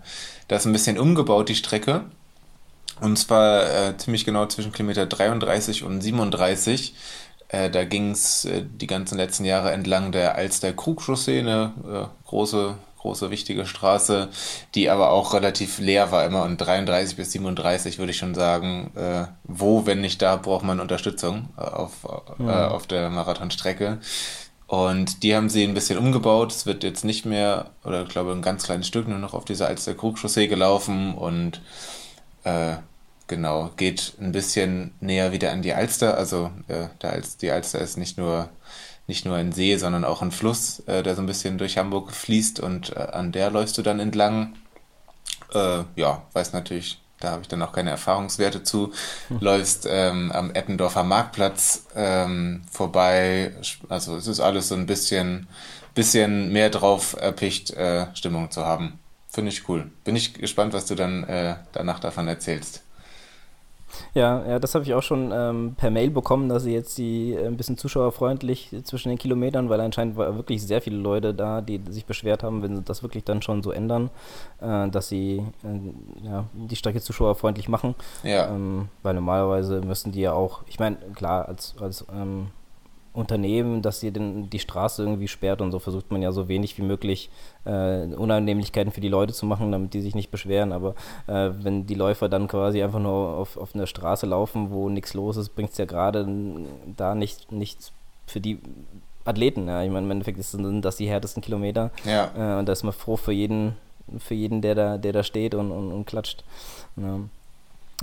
[0.48, 2.06] das ein bisschen umgebaut die Strecke
[3.00, 6.94] und zwar äh, ziemlich genau zwischen Kilometer 33 und 37.
[7.50, 13.30] Äh, da ging es die ganzen letzten Jahre entlang der Alster Krugchaussee, eine große große,
[13.30, 14.28] wichtige Straße,
[14.74, 16.44] die aber auch relativ leer war immer.
[16.44, 20.80] Und 33 bis 37 würde ich schon sagen, äh, wo, wenn nicht da, braucht man
[20.80, 21.92] Unterstützung äh, auf,
[22.38, 22.48] mhm.
[22.48, 23.98] äh, auf der Marathonstrecke.
[24.66, 26.52] Und die haben sie ein bisschen umgebaut.
[26.52, 29.46] Es wird jetzt nicht mehr, oder ich glaube ein ganz kleines Stück nur noch auf
[29.46, 31.62] dieser Alster Krugchaussee gelaufen und
[32.44, 32.76] äh,
[33.28, 36.18] genau, geht ein bisschen näher wieder an die Alster.
[36.18, 38.50] Also äh, der Alster, die Alster ist nicht nur
[39.08, 42.12] nicht nur ein See, sondern auch ein Fluss, äh, der so ein bisschen durch Hamburg
[42.12, 44.54] fließt und äh, an der läufst du dann entlang.
[45.52, 48.92] Äh, ja, weiß natürlich, da habe ich dann auch keine Erfahrungswerte zu.
[49.28, 49.38] Hm.
[49.40, 53.54] Läufst ähm, am Eppendorfer Marktplatz ähm, vorbei.
[53.88, 55.48] Also es ist alles so ein bisschen,
[55.94, 59.00] bisschen mehr drauf erpicht, äh, Stimmung zu haben.
[59.30, 59.90] Finde ich cool.
[60.04, 62.82] Bin ich gespannt, was du dann äh, danach davon erzählst.
[64.14, 67.34] Ja, ja, das habe ich auch schon ähm, per Mail bekommen, dass sie jetzt die
[67.34, 71.60] äh, ein bisschen zuschauerfreundlich zwischen den Kilometern, weil anscheinend war wirklich sehr viele Leute da,
[71.60, 74.10] die sich beschwert haben, wenn sie das wirklich dann schon so ändern,
[74.60, 77.94] äh, dass sie äh, ja, die Strecke zuschauerfreundlich machen.
[78.22, 78.48] Ja.
[78.48, 82.48] Ähm, weil normalerweise müssen die ja auch, ich meine, klar, als, als ähm,
[83.18, 86.78] Unternehmen, dass sie den, die Straße irgendwie sperrt und so versucht man ja so wenig
[86.78, 87.30] wie möglich
[87.64, 90.72] äh, Unannehmlichkeiten für die Leute zu machen, damit die sich nicht beschweren.
[90.72, 90.94] Aber
[91.26, 95.14] äh, wenn die Läufer dann quasi einfach nur auf, auf einer Straße laufen, wo nichts
[95.14, 96.26] los ist, bringt es ja gerade
[96.96, 97.92] da nicht, nichts
[98.26, 98.58] für die
[99.24, 99.68] Athleten.
[99.68, 99.82] Ja.
[99.82, 101.90] Ich meine, im Endeffekt sind das die härtesten Kilometer.
[102.04, 102.30] Ja.
[102.36, 103.76] Äh, und da ist man froh für jeden,
[104.18, 106.44] für jeden, der da, der da steht und, und, und klatscht.
[106.96, 107.18] Ja.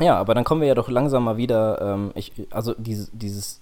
[0.01, 0.17] ja.
[0.17, 1.81] aber dann kommen wir ja doch langsam mal wieder.
[1.81, 3.61] Ähm, ich, also dieses, dieses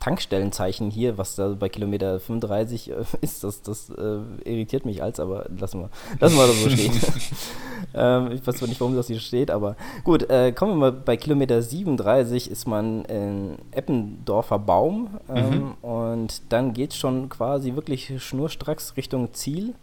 [0.00, 5.20] Tankstellenzeichen hier, was da bei Kilometer 35 äh, ist, das, das äh, irritiert mich als,
[5.20, 6.92] aber lassen wir, lassen wir das so stehen.
[7.94, 10.92] ähm, ich weiß zwar nicht, warum das hier steht, aber gut, äh, kommen wir mal
[10.92, 15.74] bei Kilometer 37 ist man in Eppendorfer Baum ähm, mhm.
[15.82, 19.74] und dann geht es schon quasi wirklich schnurstracks Richtung Ziel.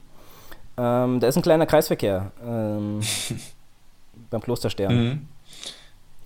[0.77, 3.01] Ähm, da ist ein kleiner Kreisverkehr ähm,
[4.31, 4.95] beim Klosterstern.
[4.95, 5.27] Mhm.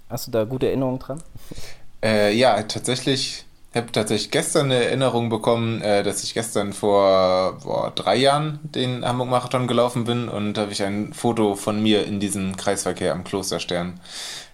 [0.09, 1.21] Hast du da gute Erinnerungen dran?
[2.03, 7.57] Äh, ja, tatsächlich ich habe tatsächlich gestern eine Erinnerung bekommen, äh, dass ich gestern vor
[7.63, 12.19] boah, drei Jahren den Hamburg-Marathon gelaufen bin und habe ich ein Foto von mir in
[12.19, 14.01] diesem Kreisverkehr am Klosterstern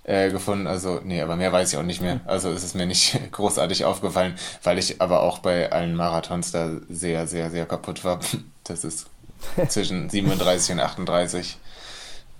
[0.03, 0.68] äh, gefunden.
[0.68, 2.22] Also, nee, aber mehr weiß ich auch nicht mehr.
[2.26, 6.70] Also ist es mir nicht großartig aufgefallen, weil ich aber auch bei allen Marathons da
[6.88, 8.20] sehr, sehr, sehr kaputt war.
[8.63, 9.07] Das ist
[9.70, 11.57] zwischen 37 und 38.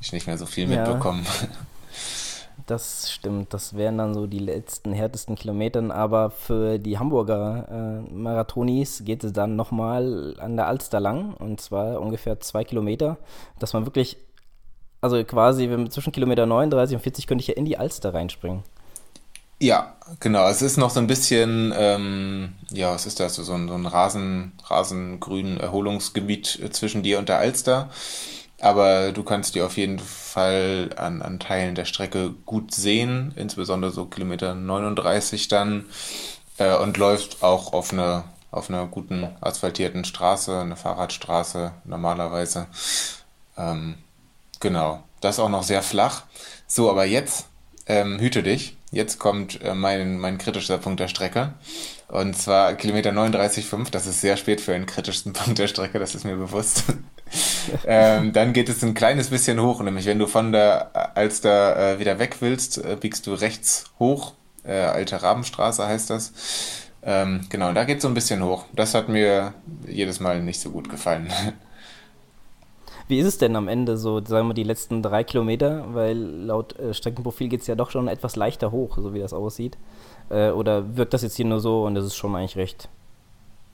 [0.02, 0.84] Ich nicht mehr so viel ja.
[0.84, 1.26] mitbekommen.
[2.68, 8.14] Das stimmt, das wären dann so die letzten härtesten Kilometern, aber für die Hamburger äh,
[8.14, 13.20] Marathonis geht es dann nochmal an der Alster lang und zwar ungefähr zwei Kilometer,
[13.58, 14.18] dass man wirklich,
[15.00, 18.64] also quasi zwischen Kilometer 39 und 40 könnte ich ja in die Alster reinspringen.
[19.60, 20.48] Ja, genau.
[20.50, 23.36] Es ist noch so ein bisschen, ähm, ja, was ist das?
[23.38, 27.90] So ein, so ein Rasen, Rasengrün Erholungsgebiet zwischen dir und der Alster.
[28.60, 33.92] Aber du kannst die auf jeden Fall an, an Teilen der Strecke gut sehen, insbesondere
[33.92, 35.86] so Kilometer 39 dann,
[36.58, 42.68] äh, und läufst auch auf einer auf einer guten asphaltierten Straße, eine Fahrradstraße normalerweise.
[43.58, 43.96] Ähm,
[44.60, 46.24] genau, das ist auch noch sehr flach.
[46.66, 47.48] So, aber jetzt
[47.86, 48.78] ähm, hüte dich.
[48.92, 51.54] Jetzt kommt äh, mein, mein kritischer Punkt der Strecke.
[52.08, 53.92] Und zwar Kilometer 39,5.
[53.92, 56.84] Das ist sehr spät für einen kritischen Punkt der Strecke, das ist mir bewusst.
[57.86, 62.00] ähm, dann geht es ein kleines bisschen hoch, nämlich wenn du von der Alster äh,
[62.00, 64.34] wieder weg willst, äh, biegst du rechts hoch.
[64.64, 66.34] Äh, Alte Rabenstraße heißt das.
[67.04, 68.66] Ähm, genau, da geht es so ein bisschen hoch.
[68.74, 69.54] Das hat mir
[69.88, 71.32] jedes Mal nicht so gut gefallen.
[73.08, 75.86] Wie ist es denn am Ende so, sagen wir, die letzten drei Kilometer?
[75.94, 79.32] Weil laut äh, Streckenprofil geht es ja doch schon etwas leichter hoch, so wie das
[79.32, 79.78] aussieht.
[80.30, 82.90] Äh, oder wirkt das jetzt hier nur so und das ist schon eigentlich recht,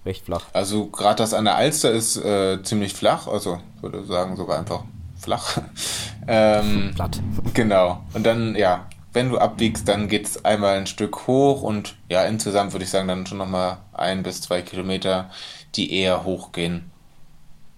[0.05, 0.45] recht flach?
[0.53, 4.83] Also gerade das an der Alster ist äh, ziemlich flach, also würde sagen sogar einfach
[5.17, 5.57] flach.
[6.27, 7.19] ähm, Platt.
[7.53, 8.01] Genau.
[8.13, 12.25] Und dann, ja, wenn du abbiegst, dann geht es einmal ein Stück hoch und ja,
[12.25, 15.29] insgesamt würde ich sagen, dann schon nochmal ein bis zwei Kilometer,
[15.75, 16.91] die eher hochgehen.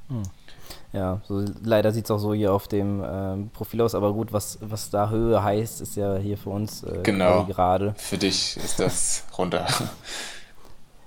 [0.07, 0.23] Hm.
[0.93, 4.32] Ja, so, leider sieht es auch so hier auf dem ähm, Profil aus, aber gut,
[4.32, 7.43] was, was da Höhe heißt, ist ja hier für uns äh, genau.
[7.43, 7.93] gerade.
[7.97, 9.67] Für dich ist das runter.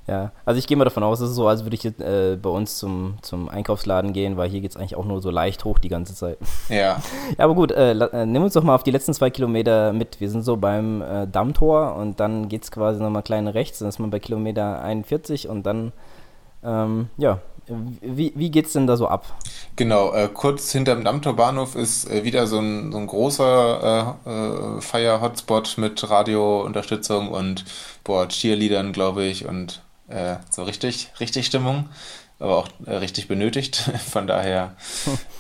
[0.09, 2.39] Ja, also ich gehe mal davon aus, es ist so, als würde ich jetzt äh,
[2.41, 5.67] bei uns zum, zum Einkaufsladen gehen, weil hier geht es eigentlich auch nur so leicht
[5.67, 6.39] hoch die ganze Zeit.
[6.71, 6.77] Ja.
[7.39, 10.19] ja, aber gut, äh, äh, nimm uns doch mal auf die letzten zwei Kilometer mit.
[10.19, 13.89] Wir sind so beim äh, Dammtor und dann geht es quasi nochmal kleine rechts, dann
[13.89, 15.93] ist man bei Kilometer 41 und dann,
[16.65, 17.41] ähm, ja,
[18.01, 19.27] wie, wie geht es denn da so ab?
[19.77, 24.81] Genau, äh, kurz hinterm Dammtorbahnhof ist äh, wieder so ein, so ein großer äh, äh,
[24.81, 27.67] Fire-Hotspot mit Radiounterstützung und
[28.05, 31.89] boah, Cheerleadern, glaube ich, und äh, so richtig, richtig Stimmung,
[32.39, 33.77] aber auch äh, richtig benötigt.
[34.11, 34.77] Von daher,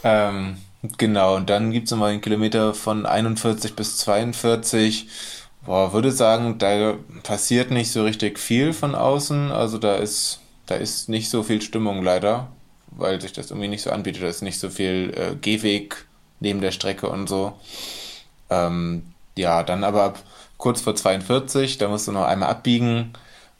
[0.05, 0.59] ähm,
[0.97, 5.09] genau, und dann gibt es nochmal einen Kilometer von 41 bis 42.
[5.65, 6.95] Boah, würde sagen, da
[7.25, 9.51] passiert nicht so richtig viel von außen.
[9.51, 12.49] Also da ist da ist nicht so viel Stimmung leider,
[12.91, 14.23] weil sich das irgendwie nicht so anbietet.
[14.23, 16.07] Da ist nicht so viel äh, Gehweg
[16.41, 17.55] neben der Strecke und so.
[18.51, 19.03] Ähm,
[19.37, 20.23] ja, dann aber ab
[20.59, 23.15] kurz vor 42, da musst du noch einmal abbiegen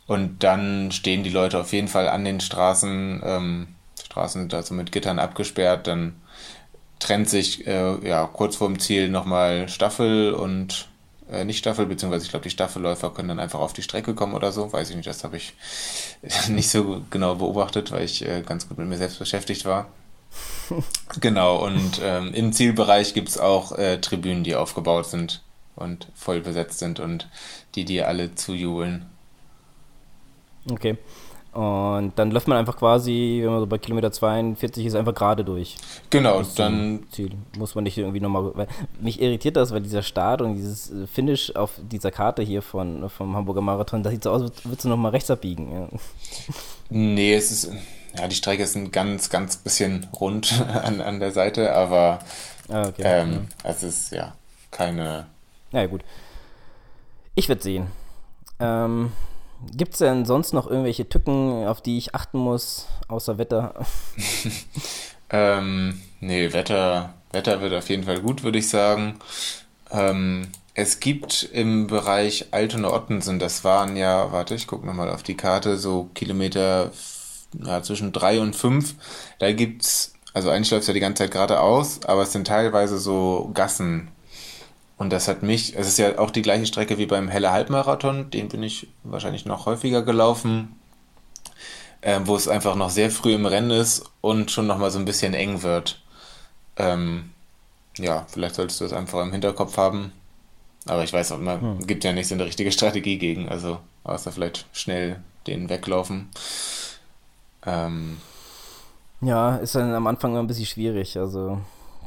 [0.09, 3.23] und dann stehen die Leute auf jeden Fall an den Straßen.
[3.25, 3.69] Ähm,
[4.05, 6.17] Straßen sind also mit Gittern abgesperrt, dann
[6.99, 10.89] trennt sich äh, ja kurz vorm Ziel nochmal Staffel und
[11.31, 14.35] äh, nicht Staffel, beziehungsweise ich glaube, die Staffelläufer können dann einfach auf die Strecke kommen
[14.35, 14.73] oder so.
[14.73, 15.53] Weiß ich nicht, das habe ich
[16.49, 19.89] nicht so genau beobachtet, weil ich äh, ganz gut mit mir selbst beschäftigt war.
[21.21, 25.43] genau, und ähm, im Zielbereich gibt es auch äh, Tribünen, die aufgebaut sind
[25.77, 27.29] und voll besetzt sind und
[27.75, 29.07] die dir alle zujubeln.
[30.71, 30.97] Okay.
[31.53, 35.45] Und dann läuft man einfach quasi, wenn man so bei Kilometer 42 ist, einfach gerade
[35.45, 35.77] durch.
[36.11, 37.07] Genau, dann.
[37.11, 37.33] Ziel.
[37.57, 38.53] Muss man nicht irgendwie nochmal.
[38.55, 38.69] Weil
[39.01, 43.09] mich irritiert das, weil dieser Start und dieses äh, Finish auf dieser Karte hier von,
[43.09, 45.73] vom Hamburger Marathon, das sieht so aus, als würdest du nochmal rechts abbiegen.
[45.73, 45.89] Ja.
[46.91, 47.73] Nee, es ist.
[48.17, 52.21] Ja, die Strecke ist ein ganz, ganz bisschen rund an, an der Seite, aber
[52.69, 53.03] ah, okay.
[53.05, 53.71] ähm, ja.
[53.71, 54.35] es ist ja
[54.71, 55.27] keine.
[55.73, 56.03] Ja, gut.
[57.35, 57.87] Ich werde sehen.
[58.61, 59.13] Ähm,
[59.75, 63.75] Gibt es denn sonst noch irgendwelche Tücken, auf die ich achten muss, außer Wetter?
[65.31, 69.19] ähm, nee, Wetter, Wetter wird auf jeden Fall gut, würde ich sagen.
[69.91, 75.37] Ähm, es gibt im Bereich Altona-Ottensen, das waren ja, warte, ich gucke nochmal auf die
[75.37, 76.93] Karte, so Kilometer
[77.65, 78.95] ja, zwischen drei und fünf.
[79.41, 83.51] Da gibt's, also eigentlich läuft ja die ganze Zeit geradeaus, aber es sind teilweise so
[83.55, 84.09] Gassen,
[84.99, 88.31] und das hat mich, es ist ja auch die gleiche Strecke wie beim Helle Halbmarathon,
[88.31, 90.77] den bin ich wahrscheinlich noch häufiger gelaufen,
[92.01, 95.05] äh, wo es einfach noch sehr früh im Rennen ist und schon nochmal so ein
[95.05, 96.03] bisschen eng wird.
[96.77, 97.31] Ähm,
[97.97, 100.13] ja, vielleicht solltest du das einfach im Hinterkopf haben.
[100.87, 101.87] Aber ich weiß auch, man hm.
[101.87, 106.29] gibt ja nicht so eine richtige Strategie gegen, also außer vielleicht schnell den weglaufen.
[107.67, 108.19] Ähm,
[109.21, 111.61] ja, ist dann am Anfang immer ein bisschen schwierig, also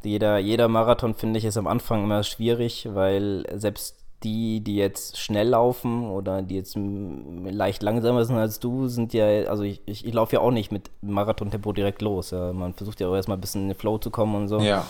[0.03, 5.17] jeder, jeder Marathon, finde ich, ist am Anfang immer schwierig, weil selbst die, die jetzt
[5.17, 10.05] schnell laufen oder die jetzt leicht langsamer sind als du, sind ja, also ich, ich,
[10.05, 12.31] ich laufe ja auch nicht mit Marathontempo direkt los.
[12.31, 12.53] Ja.
[12.53, 14.59] Man versucht ja auch erstmal ein bisschen in den Flow zu kommen und so.
[14.59, 14.85] Ja.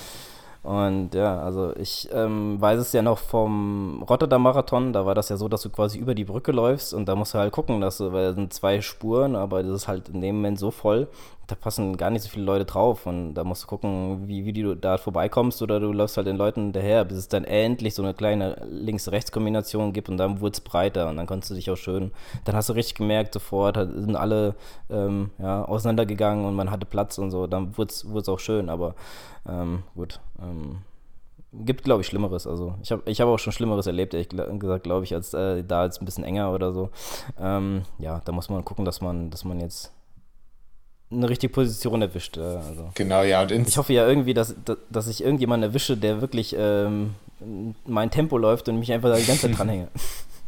[0.63, 5.37] Und ja, also ich ähm, weiß es ja noch vom Rotterdam-Marathon, da war das ja
[5.37, 7.97] so, dass du quasi über die Brücke läufst und da musst du halt gucken, dass
[7.97, 11.07] du, weil es sind zwei Spuren, aber das ist halt in dem Moment so voll,
[11.51, 14.53] da passen gar nicht so viele Leute drauf und da musst du gucken, wie, wie
[14.53, 18.01] du da vorbeikommst oder du läufst halt den Leuten hinterher, bis es dann endlich so
[18.01, 21.75] eine kleine Links-Rechts-Kombination gibt und dann wurde es breiter und dann konntest du dich auch
[21.75, 22.11] schön,
[22.45, 24.55] dann hast du richtig gemerkt, sofort sind alle
[24.89, 28.95] ähm, ja, auseinandergegangen und man hatte Platz und so, dann wurde es auch schön, aber
[29.47, 30.21] ähm, gut.
[30.41, 30.77] Ähm,
[31.53, 32.47] gibt, glaube ich, Schlimmeres.
[32.47, 35.65] Also ich habe ich hab auch schon Schlimmeres erlebt, ehrlich gesagt, glaube ich, als äh,
[35.65, 36.91] da jetzt ein bisschen enger oder so.
[37.37, 39.91] Ähm, ja, da muss man gucken, dass man, dass man jetzt
[41.11, 42.37] eine richtige Position erwischt.
[42.37, 42.89] Äh, also.
[42.95, 43.41] Genau, ja.
[43.41, 44.55] Und ich hoffe ja irgendwie, dass,
[44.89, 47.15] dass ich irgendjemanden erwische, der wirklich ähm,
[47.85, 49.87] mein Tempo läuft und mich einfach da die ganze Zeit dranhänge.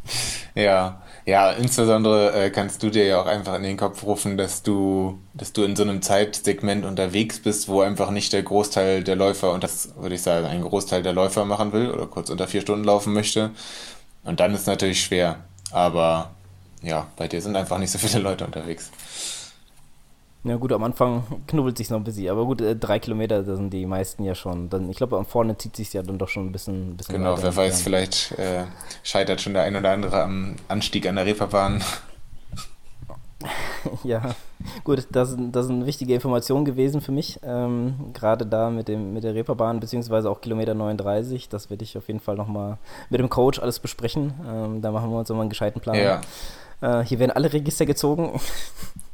[0.56, 4.62] Ja, ja, insbesondere äh, kannst du dir ja auch einfach in den Kopf rufen, dass
[4.62, 9.16] du, dass du in so einem Zeitsegment unterwegs bist, wo einfach nicht der Großteil der
[9.16, 12.46] Läufer, und das würde ich sagen, ein Großteil der Läufer machen will oder kurz unter
[12.46, 13.50] vier Stunden laufen möchte.
[14.22, 15.38] Und dann ist es natürlich schwer.
[15.72, 16.30] Aber
[16.82, 18.90] ja, bei dir sind einfach nicht so viele Leute unterwegs.
[20.44, 23.56] Ja gut, am Anfang knubbelt sich noch ein bisschen, aber gut, äh, drei Kilometer, da
[23.56, 24.68] sind die meisten ja schon.
[24.68, 26.90] Dann, ich glaube, am vorne zieht sich ja dann doch schon ein bisschen.
[26.90, 28.64] Ein bisschen genau, wer weiß, vielleicht äh,
[29.02, 31.82] scheitert schon der ein oder andere am Anstieg an der Reeperbahn.
[34.04, 34.34] ja,
[34.84, 37.40] gut, das, das eine wichtige Information gewesen für mich.
[37.42, 41.48] Ähm, Gerade da mit, dem, mit der Reeperbahn, beziehungsweise auch Kilometer 39.
[41.48, 42.76] Das werde ich auf jeden Fall nochmal
[43.08, 44.34] mit dem Coach alles besprechen.
[44.46, 45.96] Ähm, da machen wir uns nochmal einen gescheiten Plan.
[45.96, 46.20] Ja.
[46.82, 48.38] Äh, hier werden alle Register gezogen.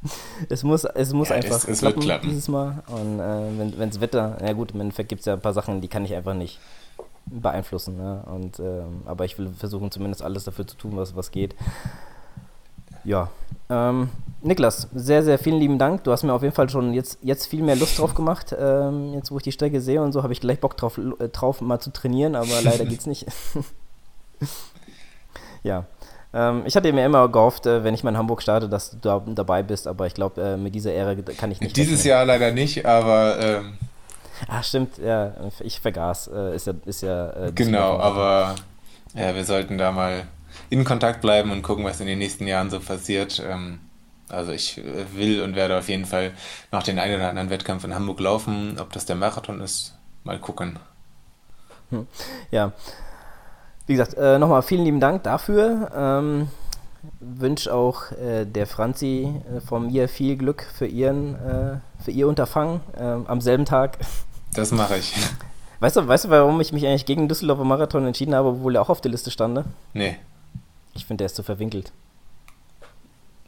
[0.49, 2.83] es muss, es muss ja, einfach es, es klappen, klappen, dieses Mal.
[2.89, 5.81] Und äh, wenn das Wetter, ja gut, im Endeffekt gibt es ja ein paar Sachen,
[5.81, 6.59] die kann ich einfach nicht
[7.27, 7.97] beeinflussen.
[7.97, 8.23] Ne?
[8.27, 11.55] Und, ähm, aber ich will versuchen, zumindest alles dafür zu tun, was, was geht.
[13.05, 13.31] Ja.
[13.69, 14.11] Ähm,
[14.43, 16.05] Niklas, sehr, sehr vielen lieben Dank.
[16.05, 18.55] Du hast mir auf jeden Fall schon jetzt, jetzt viel mehr Lust drauf gemacht.
[18.59, 21.29] Ähm, jetzt, wo ich die Strecke sehe und so, habe ich gleich Bock drauf, äh,
[21.29, 23.27] drauf, mal zu trainieren, aber leider geht's nicht.
[25.63, 25.85] ja.
[26.33, 28.97] Ähm, ich hatte mir immer gehofft, äh, wenn ich mal in Hamburg starte, dass du
[29.01, 31.77] da dabei bist, aber ich glaube, äh, mit dieser Ehre kann ich nicht.
[31.77, 32.11] Dieses rechnen.
[32.11, 33.39] Jahr leider nicht, aber.
[33.41, 33.79] Ähm,
[34.49, 36.29] Ach, stimmt, ja, ich vergaß.
[36.29, 36.75] Äh, ist ja.
[36.85, 38.55] Ist ja äh, genau, aber
[39.15, 40.25] ja, wir sollten da mal
[40.71, 43.43] in Kontakt bleiben und gucken, was in den nächsten Jahren so passiert.
[43.45, 43.81] Ähm,
[44.29, 46.33] also ich äh, will und werde auf jeden Fall
[46.71, 48.79] noch den einen oder anderen Wettkampf in Hamburg laufen.
[48.81, 50.79] Ob das der Marathon ist, mal gucken.
[51.91, 52.07] Hm.
[52.53, 52.73] Ja,
[53.91, 55.91] wie gesagt, äh, nochmal vielen lieben Dank dafür.
[55.97, 56.49] Ähm,
[57.19, 62.29] wünsche auch äh, der Franzi äh, von mir viel Glück für, ihren, äh, für ihr
[62.29, 63.99] Unterfangen ähm, am selben Tag.
[64.55, 65.13] Das mache ich.
[65.81, 68.83] Weißt du, weißt du, warum ich mich eigentlich gegen Düsseldorfer Marathon entschieden habe, obwohl er
[68.83, 69.65] auch auf der Liste stand?
[69.93, 70.19] Nee.
[70.95, 71.91] Ich finde, der ist zu verwinkelt.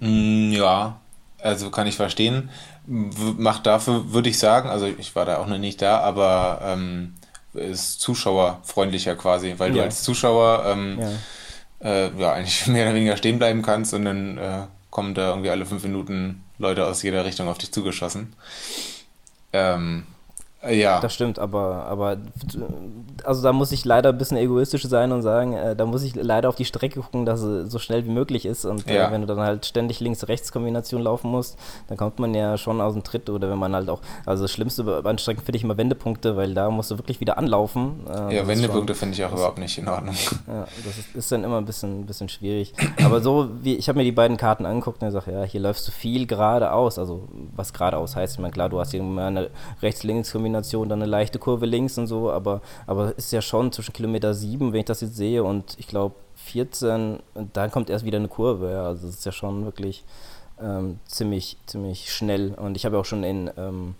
[0.01, 0.97] Mm, ja,
[1.41, 2.51] also kann ich verstehen.
[2.87, 7.15] Macht dafür, würde ich sagen, also ich war da auch noch nicht da, aber ähm,
[7.55, 9.77] ist zuschauerfreundlicher quasi, weil ja.
[9.77, 11.89] du als Zuschauer ähm, ja.
[11.89, 12.33] Äh, ja.
[12.33, 15.83] eigentlich mehr oder weniger stehen bleiben kannst und dann äh, kommen da irgendwie alle fünf
[15.83, 18.35] Minuten Leute aus jeder Richtung auf dich zugeschossen.
[19.53, 20.07] Ähm,
[20.71, 21.01] ja.
[21.01, 22.19] Das stimmt, aber, aber
[23.25, 26.15] also da muss ich leider ein bisschen egoistisch sein und sagen, äh, da muss ich
[26.15, 28.65] leider auf die Strecke gucken, dass es so schnell wie möglich ist.
[28.65, 29.09] Und äh, ja.
[29.09, 31.59] äh, wenn du dann halt ständig Links-Rechts-Kombination laufen musst,
[31.89, 33.29] dann kommt man ja schon aus dem Tritt.
[33.29, 36.55] Oder wenn man halt auch, also das Schlimmste bei Strecken finde ich immer Wendepunkte, weil
[36.55, 38.07] da musst du wirklich wieder anlaufen.
[38.09, 40.15] Äh, ja, Wendepunkte finde ich auch das, überhaupt nicht in Ordnung.
[40.47, 42.73] Ja, das ist, ist dann immer ein bisschen, ein bisschen schwierig.
[43.05, 45.61] aber so wie, ich habe mir die beiden Karten angeguckt und ich sage, ja, hier
[45.61, 46.99] läufst du viel geradeaus.
[46.99, 49.51] Also was geradeaus heißt, ich meine, klar, du hast hier mal eine
[49.83, 53.93] Rechts-Links-Kombination Kombination, dann eine leichte Kurve links und so, aber, aber ist ja schon zwischen
[53.93, 58.05] Kilometer 7, wenn ich das jetzt sehe, und ich glaube 14, und dann kommt erst
[58.05, 58.71] wieder eine Kurve.
[58.71, 60.05] Ja, also es ist ja schon wirklich
[60.61, 62.55] ähm, ziemlich, ziemlich schnell.
[62.55, 63.95] Und ich habe auch schon in ähm,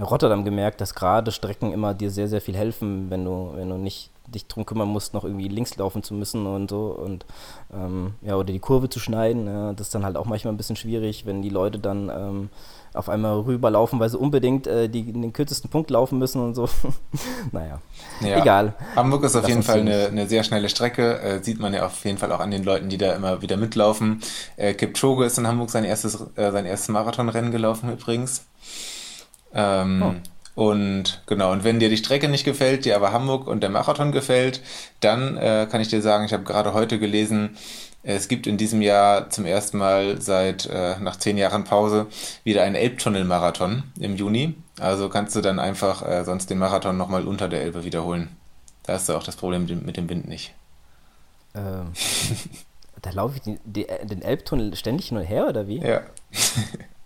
[0.00, 3.76] Rotterdam gemerkt, dass gerade Strecken immer dir sehr, sehr viel helfen, wenn du, wenn du
[3.76, 7.24] nicht dich drum kümmern musst, noch irgendwie links laufen zu müssen und so und
[7.72, 9.46] ähm, ja, oder die Kurve zu schneiden.
[9.46, 12.50] Ja, das ist dann halt auch manchmal ein bisschen schwierig, wenn die Leute dann ähm,
[12.98, 16.68] auf einmal rüberlaufen, weil sie unbedingt äh, die, den kürzesten Punkt laufen müssen und so.
[17.52, 17.80] naja,
[18.20, 18.40] ja.
[18.40, 18.74] egal.
[18.96, 21.20] Hamburg ist auf Lass jeden Fall eine, eine, sehr schnelle Strecke.
[21.20, 23.56] Äh, sieht man ja auf jeden Fall auch an den Leuten, die da immer wieder
[23.56, 24.20] mitlaufen.
[24.56, 28.46] Äh, Kipchoge ist in Hamburg sein erstes, äh, sein erstes Marathonrennen gelaufen übrigens.
[29.54, 30.14] Ähm, oh.
[30.58, 34.10] Und genau, und wenn dir die Strecke nicht gefällt, dir aber Hamburg und der Marathon
[34.10, 34.60] gefällt,
[34.98, 37.56] dann äh, kann ich dir sagen, ich habe gerade heute gelesen,
[38.14, 42.06] es gibt in diesem Jahr zum ersten Mal seit äh, nach zehn Jahren Pause
[42.42, 44.54] wieder einen Elbtunnel-Marathon im Juni.
[44.80, 48.34] Also kannst du dann einfach äh, sonst den Marathon nochmal unter der Elbe wiederholen.
[48.84, 50.54] Da hast du auch das Problem mit dem, Wind nicht.
[51.54, 51.92] Ähm,
[53.02, 55.78] da laufe ich den, den Elbtunnel ständig hin und her, oder wie?
[55.78, 56.00] Ja.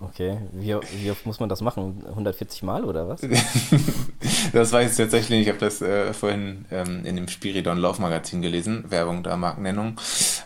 [0.00, 2.02] Okay, wie, wie, oft muss man das machen?
[2.08, 3.20] 140 Mal oder was?
[4.52, 5.42] das weiß ich tatsächlich nicht.
[5.42, 8.84] Ich habe das äh, vorhin ähm, in dem Spiridon Laufmagazin gelesen.
[8.88, 10.00] Werbung da, Markennennung.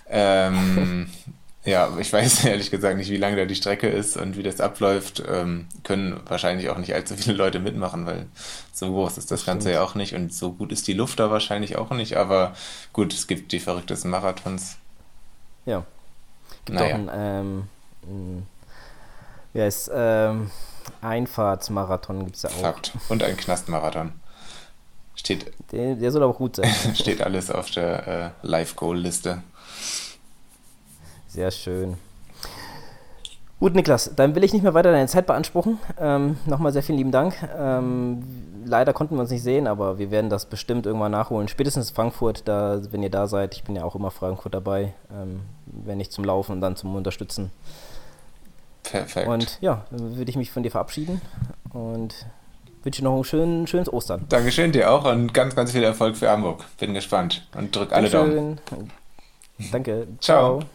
[0.08, 1.06] Ähm,
[1.64, 4.60] Ja, ich weiß ehrlich gesagt nicht, wie lange da die Strecke ist und wie das
[4.60, 5.22] abläuft.
[5.26, 8.26] Ähm, können wahrscheinlich auch nicht allzu viele Leute mitmachen, weil
[8.72, 11.20] so groß ist das, das Ganze ja auch nicht und so gut ist die Luft
[11.20, 12.16] da wahrscheinlich auch nicht.
[12.16, 12.54] Aber
[12.92, 14.76] gut, es gibt die verrücktesten Marathons.
[15.64, 15.84] Ja.
[16.66, 16.94] Gibt naja.
[16.94, 17.62] auch ein, ähm,
[18.06, 18.46] ein
[19.54, 20.50] wie heißt, ähm,
[21.00, 22.60] Einfahrtsmarathon gibt es ja auch.
[22.60, 22.92] Fakt.
[23.08, 24.12] Und ein Knastmarathon.
[25.14, 25.52] Steht.
[25.72, 26.70] Der, der, soll aber gut sein.
[26.94, 29.42] steht alles auf der äh, Live-Goal-Liste.
[31.28, 31.96] Sehr schön.
[33.60, 35.78] Gut, Niklas, dann will ich nicht mehr weiter deine Zeit beanspruchen.
[35.98, 37.34] Ähm, Nochmal sehr vielen lieben Dank.
[37.56, 38.22] Ähm,
[38.64, 41.46] leider konnten wir uns nicht sehen, aber wir werden das bestimmt irgendwann nachholen.
[41.46, 43.54] Spätestens Frankfurt, da, wenn ihr da seid.
[43.54, 46.94] Ich bin ja auch immer Frankfurt dabei, ähm, wenn nicht zum Laufen und dann zum
[46.94, 47.52] Unterstützen.
[48.84, 49.26] Perfekt.
[49.26, 51.20] Und ja, dann würde ich mich von dir verabschieden
[51.72, 52.14] und
[52.84, 54.26] wünsche noch ein schön, schönes Ostern.
[54.28, 56.64] Dankeschön dir auch und ganz, ganz viel Erfolg für Hamburg.
[56.78, 58.58] Bin gespannt und drück alle Dankeschön.
[58.66, 58.90] Daumen.
[59.72, 60.06] Danke.
[60.20, 60.60] Ciao.
[60.60, 60.68] Ciao.